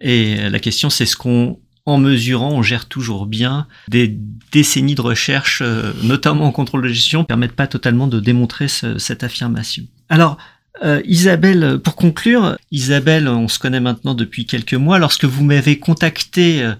Et 0.00 0.48
la 0.48 0.58
question, 0.60 0.88
c'est 0.88 1.04
ce 1.04 1.14
qu'on 1.14 1.60
en 1.84 1.98
mesurant, 1.98 2.52
on 2.52 2.62
gère 2.62 2.86
toujours 2.86 3.26
bien. 3.26 3.66
Des 3.88 4.18
décennies 4.50 4.94
de 4.94 5.02
recherche, 5.02 5.62
notamment 6.02 6.46
en 6.46 6.50
contrôle 6.50 6.84
de 6.84 6.88
gestion, 6.88 7.24
permettent 7.24 7.52
pas 7.52 7.66
totalement 7.66 8.06
de 8.06 8.18
démontrer 8.18 8.66
cette 8.68 9.24
affirmation. 9.24 9.84
Alors, 10.08 10.38
euh, 10.84 11.00
Isabelle, 11.04 11.78
pour 11.82 11.96
conclure, 11.96 12.56
Isabelle, 12.70 13.28
on 13.28 13.48
se 13.48 13.58
connaît 13.58 13.80
maintenant 13.80 14.14
depuis 14.14 14.46
quelques 14.46 14.74
mois. 14.74 14.98
Lorsque 14.98 15.24
vous 15.24 15.44
m'avez 15.44 15.78
contacté 15.78 16.62
euh, 16.62 16.74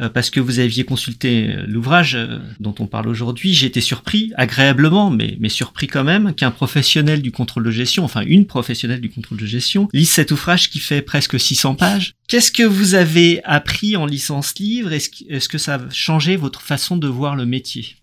euh, 0.00 0.08
parce 0.08 0.30
que 0.30 0.40
vous 0.40 0.58
aviez 0.58 0.84
consulté 0.84 1.48
euh, 1.48 1.64
l'ouvrage 1.66 2.18
dont 2.60 2.74
on 2.78 2.86
parle 2.86 3.08
aujourd'hui, 3.08 3.52
j'ai 3.52 3.66
été 3.66 3.82
surpris, 3.82 4.32
agréablement, 4.36 5.10
mais, 5.10 5.36
surpris 5.50 5.86
quand 5.86 6.04
même, 6.04 6.34
qu'un 6.34 6.50
professionnel 6.50 7.20
du 7.20 7.30
contrôle 7.30 7.64
de 7.64 7.70
gestion, 7.70 8.04
enfin 8.04 8.22
une 8.26 8.46
professionnelle 8.46 9.02
du 9.02 9.10
contrôle 9.10 9.38
de 9.38 9.46
gestion, 9.46 9.88
lise 9.92 10.10
cet 10.10 10.30
ouvrage 10.30 10.70
qui 10.70 10.78
fait 10.78 11.02
presque 11.02 11.38
600 11.38 11.74
pages. 11.74 12.14
Qu'est-ce 12.26 12.52
que 12.52 12.62
vous 12.62 12.94
avez 12.94 13.42
appris 13.44 13.96
en 13.96 14.06
licence 14.06 14.54
livre? 14.58 14.92
Est-ce 14.92 15.10
que, 15.10 15.52
que 15.52 15.58
ça 15.58 15.74
a 15.74 15.90
changé 15.90 16.36
votre 16.36 16.62
façon 16.62 16.96
de 16.96 17.08
voir 17.08 17.36
le 17.36 17.44
métier? 17.44 17.96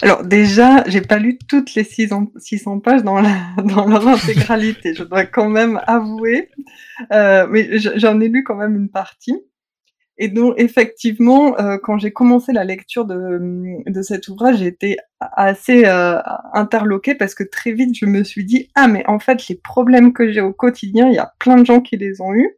Alors 0.00 0.24
déjà, 0.24 0.84
j'ai 0.86 1.00
pas 1.00 1.18
lu 1.18 1.38
toutes 1.48 1.74
les 1.74 1.84
600 1.84 2.80
pages 2.80 3.02
dans, 3.02 3.20
dans 3.64 3.86
leur 3.86 4.08
intégralité, 4.08 4.94
je 4.94 5.04
dois 5.04 5.26
quand 5.26 5.48
même 5.48 5.80
avouer, 5.86 6.50
euh, 7.12 7.46
mais 7.50 7.78
j'en 7.78 8.20
ai 8.20 8.28
lu 8.28 8.44
quand 8.44 8.56
même 8.56 8.76
une 8.76 8.88
partie. 8.88 9.38
Et 10.18 10.28
donc 10.28 10.54
effectivement, 10.56 11.58
euh, 11.58 11.78
quand 11.82 11.98
j'ai 11.98 12.12
commencé 12.12 12.52
la 12.52 12.64
lecture 12.64 13.06
de, 13.06 13.40
de 13.86 14.02
cet 14.02 14.28
ouvrage, 14.28 14.58
j'ai 14.58 14.66
été 14.66 14.96
assez 15.20 15.84
euh, 15.86 16.18
interloquée 16.52 17.14
parce 17.14 17.34
que 17.34 17.44
très 17.44 17.72
vite 17.72 17.96
je 17.96 18.06
me 18.06 18.22
suis 18.22 18.44
dit 18.44 18.68
ah 18.74 18.88
mais 18.88 19.04
en 19.08 19.18
fait 19.18 19.48
les 19.48 19.56
problèmes 19.56 20.12
que 20.12 20.30
j'ai 20.30 20.42
au 20.42 20.52
quotidien, 20.52 21.08
il 21.08 21.14
y 21.14 21.18
a 21.18 21.32
plein 21.38 21.56
de 21.56 21.64
gens 21.64 21.80
qui 21.80 21.96
les 21.96 22.20
ont 22.20 22.34
eus 22.34 22.56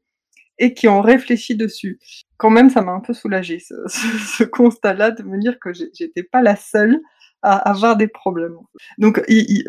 et 0.58 0.74
qui 0.74 0.88
ont 0.88 1.00
réfléchi 1.00 1.56
dessus. 1.56 1.98
Quand 2.36 2.50
même, 2.50 2.70
ça 2.70 2.82
m'a 2.82 2.92
un 2.92 3.00
peu 3.00 3.14
soulagée 3.14 3.60
ce 3.60 4.44
constat-là 4.44 5.10
de 5.10 5.22
me 5.22 5.38
dire 5.38 5.58
que 5.58 5.72
j'étais 5.72 6.22
pas 6.22 6.42
la 6.42 6.56
seule 6.56 7.00
à 7.44 7.56
avoir 7.70 7.96
des 7.96 8.08
problèmes. 8.08 8.56
Donc, 8.98 9.22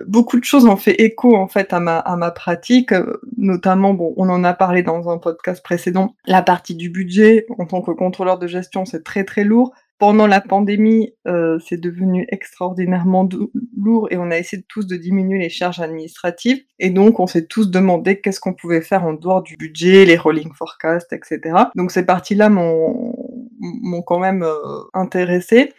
beaucoup 0.07 0.39
de 0.39 0.45
choses 0.45 0.65
ont 0.65 0.77
fait 0.77 1.01
écho 1.01 1.35
en 1.35 1.47
fait 1.47 1.73
à 1.73 1.79
ma, 1.79 1.99
à 1.99 2.15
ma 2.15 2.31
pratique, 2.31 2.93
notamment, 3.37 3.93
bon, 3.93 4.13
on 4.17 4.29
en 4.29 4.43
a 4.43 4.53
parlé 4.53 4.81
dans 4.81 5.09
un 5.09 5.17
podcast 5.17 5.63
précédent, 5.63 6.15
la 6.25 6.41
partie 6.41 6.75
du 6.75 6.89
budget 6.89 7.45
en 7.57 7.65
tant 7.65 7.81
que 7.81 7.91
contrôleur 7.91 8.39
de 8.39 8.47
gestion, 8.47 8.85
c'est 8.85 9.03
très 9.03 9.23
très 9.23 9.43
lourd. 9.43 9.73
Pendant 9.97 10.27
la 10.27 10.41
pandémie, 10.41 11.13
euh, 11.25 11.57
c'est 11.65 11.79
devenu 11.79 12.25
extraordinairement 12.29 13.29
lourd 13.77 14.09
et 14.11 14.17
on 14.17 14.29
a 14.29 14.37
essayé 14.37 14.61
tous 14.67 14.85
de 14.87 14.97
diminuer 14.97 15.39
les 15.39 15.49
charges 15.49 15.79
administratives. 15.79 16.61
Et 16.79 16.89
donc, 16.89 17.21
on 17.21 17.27
s'est 17.27 17.45
tous 17.45 17.71
demandé 17.71 18.19
qu'est-ce 18.19 18.41
qu'on 18.41 18.53
pouvait 18.53 18.81
faire 18.81 19.05
en 19.05 19.13
dehors 19.13 19.41
du 19.41 19.55
budget, 19.55 20.03
les 20.03 20.17
rolling 20.17 20.51
forecasts, 20.53 21.13
etc. 21.13 21.39
Donc, 21.75 21.91
ces 21.91 22.05
parties-là 22.05 22.49
m'ont 22.49 24.01
quand 24.05 24.19
même 24.19 24.43
euh, 24.43 24.83
intéressé. 24.93 25.71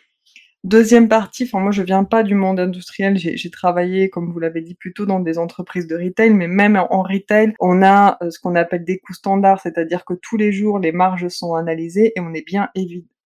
Deuxième 0.67 1.07
partie, 1.09 1.45
enfin 1.45 1.61
moi 1.61 1.71
je 1.71 1.85
viens 1.85 2.03
pas 2.03 2.25
du 2.25 2.35
monde 2.35 2.59
industriel, 2.59 3.17
j'ai 3.17 3.51
travaillé, 3.51 4.11
comme 4.11 4.33
vous 4.33 4.41
l'avez 4.41 4.63
dit, 4.63 4.75
plutôt 4.75 5.07
dans 5.07 5.21
des 5.21 5.39
entreprises 5.39 5.87
de 5.87 5.95
retail, 5.95 6.35
mais 6.35 6.49
même 6.49 6.75
en 6.77 7.03
retail, 7.05 7.55
on 7.61 7.85
a 7.85 8.19
euh, 8.21 8.33
ce 8.33 8.41
qu'on 8.41 8.57
appelle 8.57 8.85
des 8.85 8.99
coûts 8.99 9.15
standards, 9.15 9.61
c'est-à-dire 9.61 10.05
que 10.05 10.15
tous 10.15 10.37
les 10.37 10.51
jours 10.51 10.81
les 10.81 10.91
marges 10.91 11.29
sont 11.29 11.55
analysées 11.55 12.15
et 12.17 12.21
on 12.21 12.35
est 12.35 12.45
bien 12.45 12.69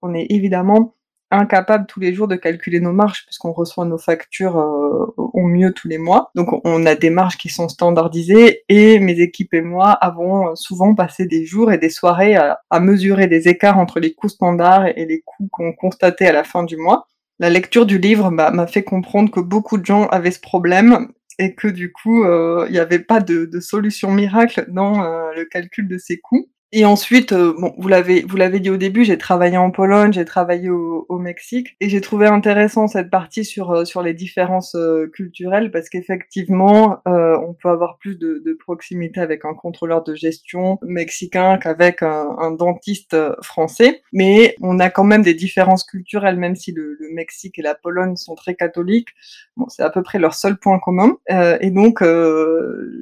on 0.03 0.13
est 0.13 0.27
évidemment 0.29 0.97
incapable 1.31 1.87
tous 1.87 1.99
les 1.99 2.13
jours 2.13 2.29
de 2.29 2.37
calculer 2.37 2.79
nos 2.79 2.93
marges 2.93 3.25
puisqu'on 3.25 3.53
reçoit 3.53 3.87
nos 3.87 3.97
factures 3.97 4.59
euh, 4.59 5.07
au 5.17 5.47
mieux 5.47 5.73
tous 5.73 5.89
les 5.89 5.97
mois. 5.97 6.31
Donc 6.35 6.49
on 6.67 6.85
a 6.85 6.95
des 6.95 7.09
marges 7.09 7.39
qui 7.39 7.49
sont 7.49 7.71
standardisées 7.71 8.65
et 8.69 8.99
mes 8.99 9.19
équipes 9.19 9.55
et 9.55 9.63
moi 9.63 9.93
avons 9.93 10.55
souvent 10.57 10.95
passé 10.95 11.25
des 11.25 11.47
jours 11.47 11.73
et 11.73 11.79
des 11.79 11.89
soirées 11.89 12.37
à 12.37 12.81
mesurer 12.81 13.29
des 13.29 13.49
écarts 13.49 13.79
entre 13.79 13.99
les 13.99 14.13
coûts 14.13 14.29
standards 14.29 14.89
et 14.89 15.07
les 15.07 15.23
coûts 15.23 15.49
qu'on 15.51 15.73
constatait 15.73 16.27
à 16.27 16.33
la 16.33 16.45
fin 16.45 16.65
du 16.65 16.77
mois 16.77 17.07
la 17.41 17.49
lecture 17.49 17.87
du 17.87 17.99
livre 17.99 18.31
m'a 18.31 18.67
fait 18.67 18.85
comprendre 18.85 19.31
que 19.31 19.41
beaucoup 19.41 19.79
de 19.79 19.87
gens 19.87 20.07
avaient 20.09 20.31
ce 20.31 20.41
problème 20.41 21.09
et 21.39 21.55
que 21.55 21.69
du 21.69 21.91
coup, 21.91 22.23
euh, 22.25 22.67
il 22.69 22.73
n'y 22.73 22.79
avait 22.79 22.99
pas 22.99 23.21
de, 23.21 23.49
solution 23.61 24.13
miracle 24.13 24.67
dans 24.69 25.03
euh, 25.03 25.33
le 25.35 25.47
calcul 25.47 25.89
de 25.89 25.97
ces 25.97 26.21
coûts. 26.21 26.51
Et 26.73 26.85
ensuite, 26.85 27.33
euh, 27.33 27.53
bon, 27.59 27.75
vous 27.79 27.89
l'avez, 27.89 28.23
vous 28.23 28.37
l'avez 28.37 28.61
dit 28.61 28.71
au 28.71 28.77
début, 28.77 29.05
j'ai 29.05 29.19
travaillé 29.19 29.57
en 29.57 29.73
Pologne, 29.73 30.13
j'ai 30.13 30.25
travaillé 30.25 30.71
au, 30.71 31.05
au, 31.09 31.19
Mexique, 31.19 31.75
et 31.81 31.89
j'ai 31.89 32.01
trouvé 32.01 32.29
intéressant 32.29 32.87
cette 32.87 33.11
partie 33.11 33.45
sur 33.45 33.73
euh, 33.73 33.85
sur 33.85 34.03
les 34.03 34.15
différences 34.15 34.77
euh, 34.77 35.11
culturelles 35.13 35.73
parce 35.73 35.89
qu'effectivement, 35.89 37.01
on 37.07 37.55
peut 37.55 37.69
avoir 37.69 37.99
plus 37.99 38.17
de, 38.17 38.41
de, 38.45 38.53
proximité 38.53 39.21
avec 39.21 39.45
un 39.45 39.55
contrôleur 39.55 40.05
de 40.05 40.15
gestion 40.15 40.79
mexicain 40.83 41.59
qu'avec 41.59 42.03
un, 42.03 42.53
dentiste 42.53 43.17
français, 43.43 44.03
mais 44.13 44.55
on 44.61 44.79
a 44.79 44.91
quand 44.91 45.05
même 45.05 45.23
des 45.23 45.35
différences 45.35 45.85
culturelles, 45.85 46.37
même 46.37 46.55
si 46.55 46.73
le, 46.73 46.97
le 47.01 47.15
Mexique 47.15 47.59
et 47.59 47.63
la 47.63 47.75
Pologne 47.75 48.17
sont 48.17 48.35
très 48.35 48.55
catholiques. 48.55 49.09
Bon, 49.57 49.69
c'est 49.69 49.83
à 49.83 49.91
peu 49.91 50.03
près 50.03 50.19
leur 50.19 50.35
seul 50.35 50.57
point 50.57 50.79
commun, 50.79 51.17
et 51.29 51.71
donc 51.71 52.03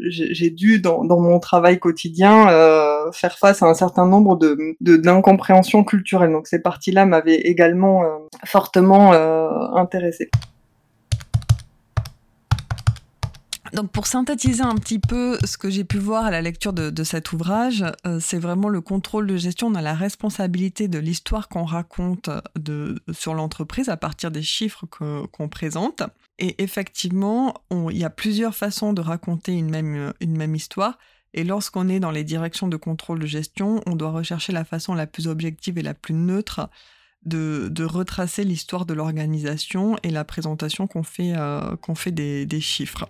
j'ai 0.08 0.50
dû 0.50 0.80
dans, 0.80 1.04
dans, 1.04 1.20
mon 1.20 1.38
travail 1.40 1.78
quotidien 1.78 2.46
faire 3.12 3.38
face 3.38 3.57
à 3.62 3.66
un 3.66 3.74
certain 3.74 4.06
nombre 4.06 4.36
de 4.36 4.76
d'incompréhensions 4.80 5.84
culturelles. 5.84 6.32
Donc 6.32 6.46
ces 6.46 6.60
parties-là 6.60 7.06
m'avaient 7.06 7.40
également 7.40 8.04
euh, 8.04 8.18
fortement 8.44 9.12
euh, 9.12 9.48
intéressée. 9.74 10.30
Donc 13.72 13.90
pour 13.90 14.06
synthétiser 14.06 14.62
un 14.62 14.74
petit 14.76 14.98
peu 14.98 15.38
ce 15.44 15.58
que 15.58 15.68
j'ai 15.68 15.84
pu 15.84 15.98
voir 15.98 16.24
à 16.24 16.30
la 16.30 16.40
lecture 16.40 16.72
de, 16.72 17.04
cet 17.04 17.32
ouvrage, 17.32 17.84
euh, 18.06 18.18
c'est 18.20 18.38
vraiment 18.38 18.68
le 18.68 18.80
contrôle 18.80 19.26
de 19.26 19.36
gestion. 19.36 19.68
On 19.68 19.74
a 19.74 19.82
la 19.82 19.94
responsabilité 19.94 20.88
de 20.88 20.98
l'histoire 20.98 21.48
qu'on 21.48 21.64
raconte 21.64 22.30
de, 22.58 22.98
sur 23.12 23.34
l'entreprise 23.34 23.88
à 23.88 23.96
partir 23.96 24.30
des 24.30 24.42
chiffres 24.42 24.86
qu'on 24.86 25.48
présente. 25.48 26.02
Et 26.38 26.62
effectivement, 26.62 27.54
il 27.70 27.98
y 27.98 28.04
a 28.04 28.10
plusieurs 28.10 28.54
façons 28.54 28.92
de 28.92 29.00
raconter 29.00 29.52
une 29.52 29.70
même, 29.70 30.12
une 30.20 30.36
même 30.36 30.54
histoire. 30.54 30.98
Et 31.34 31.44
lorsqu'on 31.44 31.88
est 31.88 32.00
dans 32.00 32.10
les 32.10 32.24
directions 32.24 32.68
de 32.68 32.76
contrôle 32.76 33.18
de 33.18 33.26
gestion, 33.26 33.82
on 33.86 33.96
doit 33.96 34.10
rechercher 34.10 34.52
la 34.52 34.64
façon 34.64 34.94
la 34.94 35.06
plus 35.06 35.26
objective 35.26 35.78
et 35.78 35.82
la 35.82 35.94
plus 35.94 36.14
neutre 36.14 36.70
de, 37.24 37.84
retracer 37.84 38.44
l'histoire 38.44 38.86
de 38.86 38.94
l'organisation 38.94 39.96
et 40.02 40.10
la 40.10 40.24
présentation 40.24 40.86
qu'on 40.86 41.02
fait, 41.02 41.34
euh, 41.36 41.76
qu'on 41.76 41.94
fait 41.94 42.12
des 42.12 42.60
chiffres. 42.60 43.08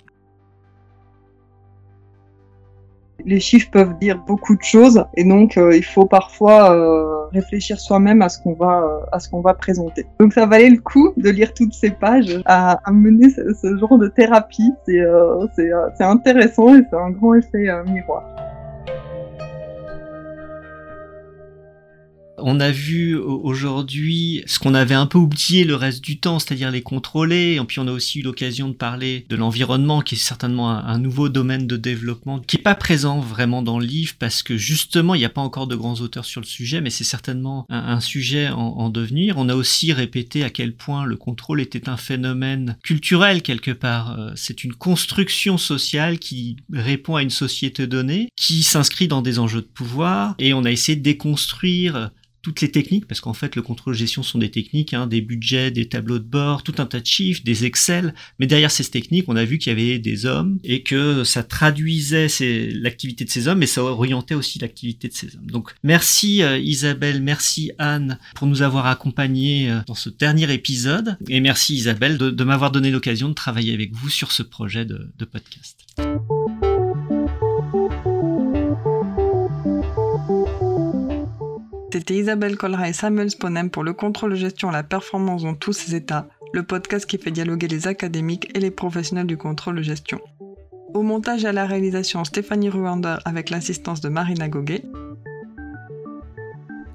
les 3.25 3.41
chiffres 3.41 3.71
peuvent 3.71 3.99
dire 3.99 4.19
beaucoup 4.19 4.57
de 4.57 4.63
choses 4.63 5.05
et 5.17 5.25
donc 5.25 5.57
euh, 5.57 5.77
il 5.77 5.85
faut 5.85 6.07
parfois 6.07 6.75
euh, 6.75 7.18
réfléchir 7.33 7.79
soi-même 7.81 8.23
à 8.23 8.29
ce 8.29 8.41
qu'on 8.43 8.55
va 8.55 8.83
euh, 8.83 9.07
à 9.13 9.21
ce 9.21 9.29
qu'on 9.29 9.41
va 9.41 9.55
présenter. 9.55 10.07
Donc 10.21 10.33
ça 10.33 10.47
valait 10.47 10.71
le 10.71 10.79
coup 10.79 11.13
de 11.17 11.31
lire 11.31 11.55
toutes 11.55 11.75
ces 11.75 11.91
pages 11.91 12.41
à, 12.47 12.79
mener 12.93 13.31
ce, 13.31 13.77
genre 13.77 13.99
de 13.99 14.09
thérapie. 14.09 14.73
C'est 14.87 15.03
c'est 15.97 16.05
intéressant 16.05 16.75
et 16.75 16.83
c'est 16.91 16.97
un 16.97 17.11
grand 17.11 17.35
effet 17.35 17.69
miroir. 17.87 18.25
On 22.41 22.61
a 22.61 22.71
vu 22.71 23.17
aujourd'hui 23.17 24.43
ce 24.47 24.59
qu'on 24.59 24.75
avait 24.75 24.95
un 24.95 25.07
peu 25.07 25.19
oublié 25.19 25.65
le 25.65 25.75
reste 25.75 26.03
du 26.03 26.19
temps, 26.19 26.39
c'est-à-dire 26.39 26.71
les 26.71 26.83
contrôler. 26.83 27.59
Et 27.61 27.65
puis 27.65 27.79
on 27.79 27.89
a 27.89 27.93
aussi 27.93 28.21
eu 28.21 28.23
l'occasion 28.23 28.69
de 28.69 28.75
parler 28.75 29.27
de 29.29 29.37
l'environnement, 29.37 30.01
qui 30.01 30.15
est 30.15 30.19
certainement 30.19 30.71
un, 30.71 30.99
nouveau 30.99 31.29
domaine 31.29 31.67
de 31.67 31.77
développement, 31.77 32.41
qui 32.41 32.57
est 32.57 32.63
pas 32.63 32.75
présent 32.75 33.21
vraiment 33.21 33.63
dans 33.63 33.79
le 33.79 33.87
livre 33.87 34.15
parce 34.19 34.43
que 34.43 34.57
justement 34.57 35.15
il 35.15 35.19
n'y 35.19 35.25
a 35.25 35.31
pas 35.31 35.41
encore 35.41 35.67
de 35.67 35.77
grands 35.77 36.01
auteurs 36.01 36.25
sur 36.25 36.41
le 36.41 36.47
sujet, 36.47 36.81
mais 36.81 36.91
c'est 36.91 37.05
certainement 37.05 37.67
un, 37.69 38.01
sujet 38.01 38.49
en, 38.49 38.59
en, 38.59 38.91
devenir. 38.91 39.39
On 39.39 39.49
a 39.49 39.55
aussi 39.55 39.93
répété 39.93 40.45
à 40.45 40.51
quel 40.51 40.75
point 40.75 41.05
le 41.05 41.17
contrôle 41.17 41.61
était 41.61 41.89
un 41.89 41.97
phénomène 41.97 42.77
culturel 42.83 43.43
quelque 43.43 43.71
part. 43.71 44.19
Euh, 44.19 44.33
c'est 44.35 44.65
une 44.65 44.75
construction 44.75 45.59
sociale 45.59 46.19
qui 46.19 46.57
répond 46.73 47.17
à 47.17 47.23
une 47.23 47.31
société 47.31 47.87
donnée, 47.87 48.29
qui 48.37 48.63
s'inscrit 48.63 49.09
dans 49.09 49.23
des 49.23 49.39
enjeux 49.39 49.63
de 49.63 49.67
pouvoir, 49.67 50.35
et 50.39 50.55
on 50.55 50.65
a 50.65 50.71
essayé 50.71 50.97
de 50.97 51.03
déconstruire 51.03 52.11
toutes 52.43 52.61
les 52.61 52.71
techniques, 52.71 53.07
parce 53.07 53.21
qu'en 53.21 53.33
fait 53.33 53.57
le 53.57 53.63
contrôle 53.63 53.95
gestion 53.95 54.23
sont 54.23 54.39
des 54.39 54.51
techniques, 54.51 54.95
hein, 54.95 55.07
des 55.07 55.21
budgets, 55.21 55.71
des 55.71 55.89
tableaux 55.89 56.19
de 56.19 56.25
bord, 56.25 56.63
tout 56.63 56.75
un 56.79 56.87
tas 56.87 57.01
de 57.01 57.07
chiffres, 57.07 57.43
des 57.45 57.65
Excel, 57.65 58.15
mais 58.39 58.47
derrière 58.47 58.71
ces 58.71 58.85
techniques, 58.85 59.25
on 59.29 59.37
a 59.37 59.45
vu 59.45 59.59
qu'il 59.59 59.71
y 59.71 59.77
avait 59.77 59.99
des 59.99 60.27
hommes 60.27 60.59
et 60.65 60.83
que 60.83 61.25
ça 61.25 61.43
traduisait 61.43 62.29
l'activité 62.73 63.25
de 63.25 63.31
ces 63.31 63.49
hommes, 63.49 63.59
mais 63.59 63.67
ça 63.67 63.83
orientait 63.83 64.35
aussi 64.35 64.59
l'activité 64.59 65.09
de 65.09 65.15
ces 65.15 65.37
hommes. 65.37 65.51
Donc 65.51 65.75
merci 65.83 66.43
euh, 66.43 66.59
Isabelle, 66.59 67.23
merci 67.23 67.73
Anne 67.79 68.19
pour 68.35 68.47
nous 68.47 68.63
avoir 68.63 68.87
accompagnés 68.87 69.71
euh, 69.71 69.81
dans 69.87 69.95
ce 69.95 70.11
dernier 70.11 70.53
épisode, 70.53 71.19
et 71.29 71.41
merci 71.41 71.75
Isabelle 71.75 72.19
de, 72.19 72.45
m'avoir 72.45 72.71
donné 72.71 72.91
l'occasion 72.91 73.29
de 73.29 73.35
travailler 73.35 73.75
avec 73.75 73.93
vous 73.93 74.09
sur 74.09 74.33
ce 74.33 74.43
projet 74.43 74.87
de 74.87 75.25
podcast. 75.31 75.85
C'était 81.99 82.15
Isabelle 82.15 82.57
Colra 82.57 82.89
et 82.89 82.93
Samuel 82.93 83.29
Sponem 83.29 83.71
pour 83.71 83.83
le 83.83 83.93
contrôle 83.93 84.31
de 84.31 84.37
gestion 84.37 84.71
la 84.71 84.85
performance 84.85 85.43
dans 85.43 85.55
tous 85.55 85.73
ses 85.73 85.97
états. 85.97 86.29
le 86.53 86.63
podcast 86.63 87.05
qui 87.07 87.19
fait 87.19 87.33
dialoguer 87.33 87.67
les 87.67 87.89
académiques 87.89 88.49
et 88.55 88.61
les 88.61 88.71
professionnels 88.71 89.27
du 89.27 89.37
contrôle 89.37 89.75
de 89.75 89.83
gestion. 89.83 90.21
Au 90.95 91.03
montage 91.03 91.45
et 91.45 91.49
à 91.49 91.53
la 91.53 91.67
réalisation, 91.67 92.23
Stéphanie 92.23 92.69
Ruander 92.69 93.17
avec 93.25 93.51
l'assistance 93.51 94.01
de 94.01 94.09
Marina 94.09 94.49
Goguet. 94.49 94.85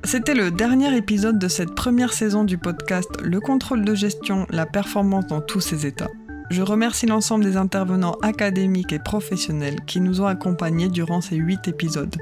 C'était 0.05 0.35
le 0.35 0.51
dernier 0.51 0.95
épisode 0.95 1.37
de 1.37 1.49
cette 1.49 1.75
première 1.75 2.13
saison 2.13 2.45
du 2.45 2.57
podcast 2.57 3.09
Le 3.21 3.41
contrôle 3.41 3.83
de 3.83 3.95
gestion, 3.95 4.47
la 4.51 4.65
performance 4.65 5.27
dans 5.27 5.41
tous 5.41 5.59
ses 5.59 5.85
états. 5.85 6.11
Je 6.49 6.61
remercie 6.61 7.07
l'ensemble 7.07 7.43
des 7.43 7.57
intervenants 7.57 8.15
académiques 8.21 8.93
et 8.93 8.99
professionnels 8.99 9.81
qui 9.85 9.99
nous 9.99 10.21
ont 10.21 10.27
accompagnés 10.27 10.87
durant 10.87 11.19
ces 11.19 11.35
huit 11.35 11.67
épisodes. 11.67 12.15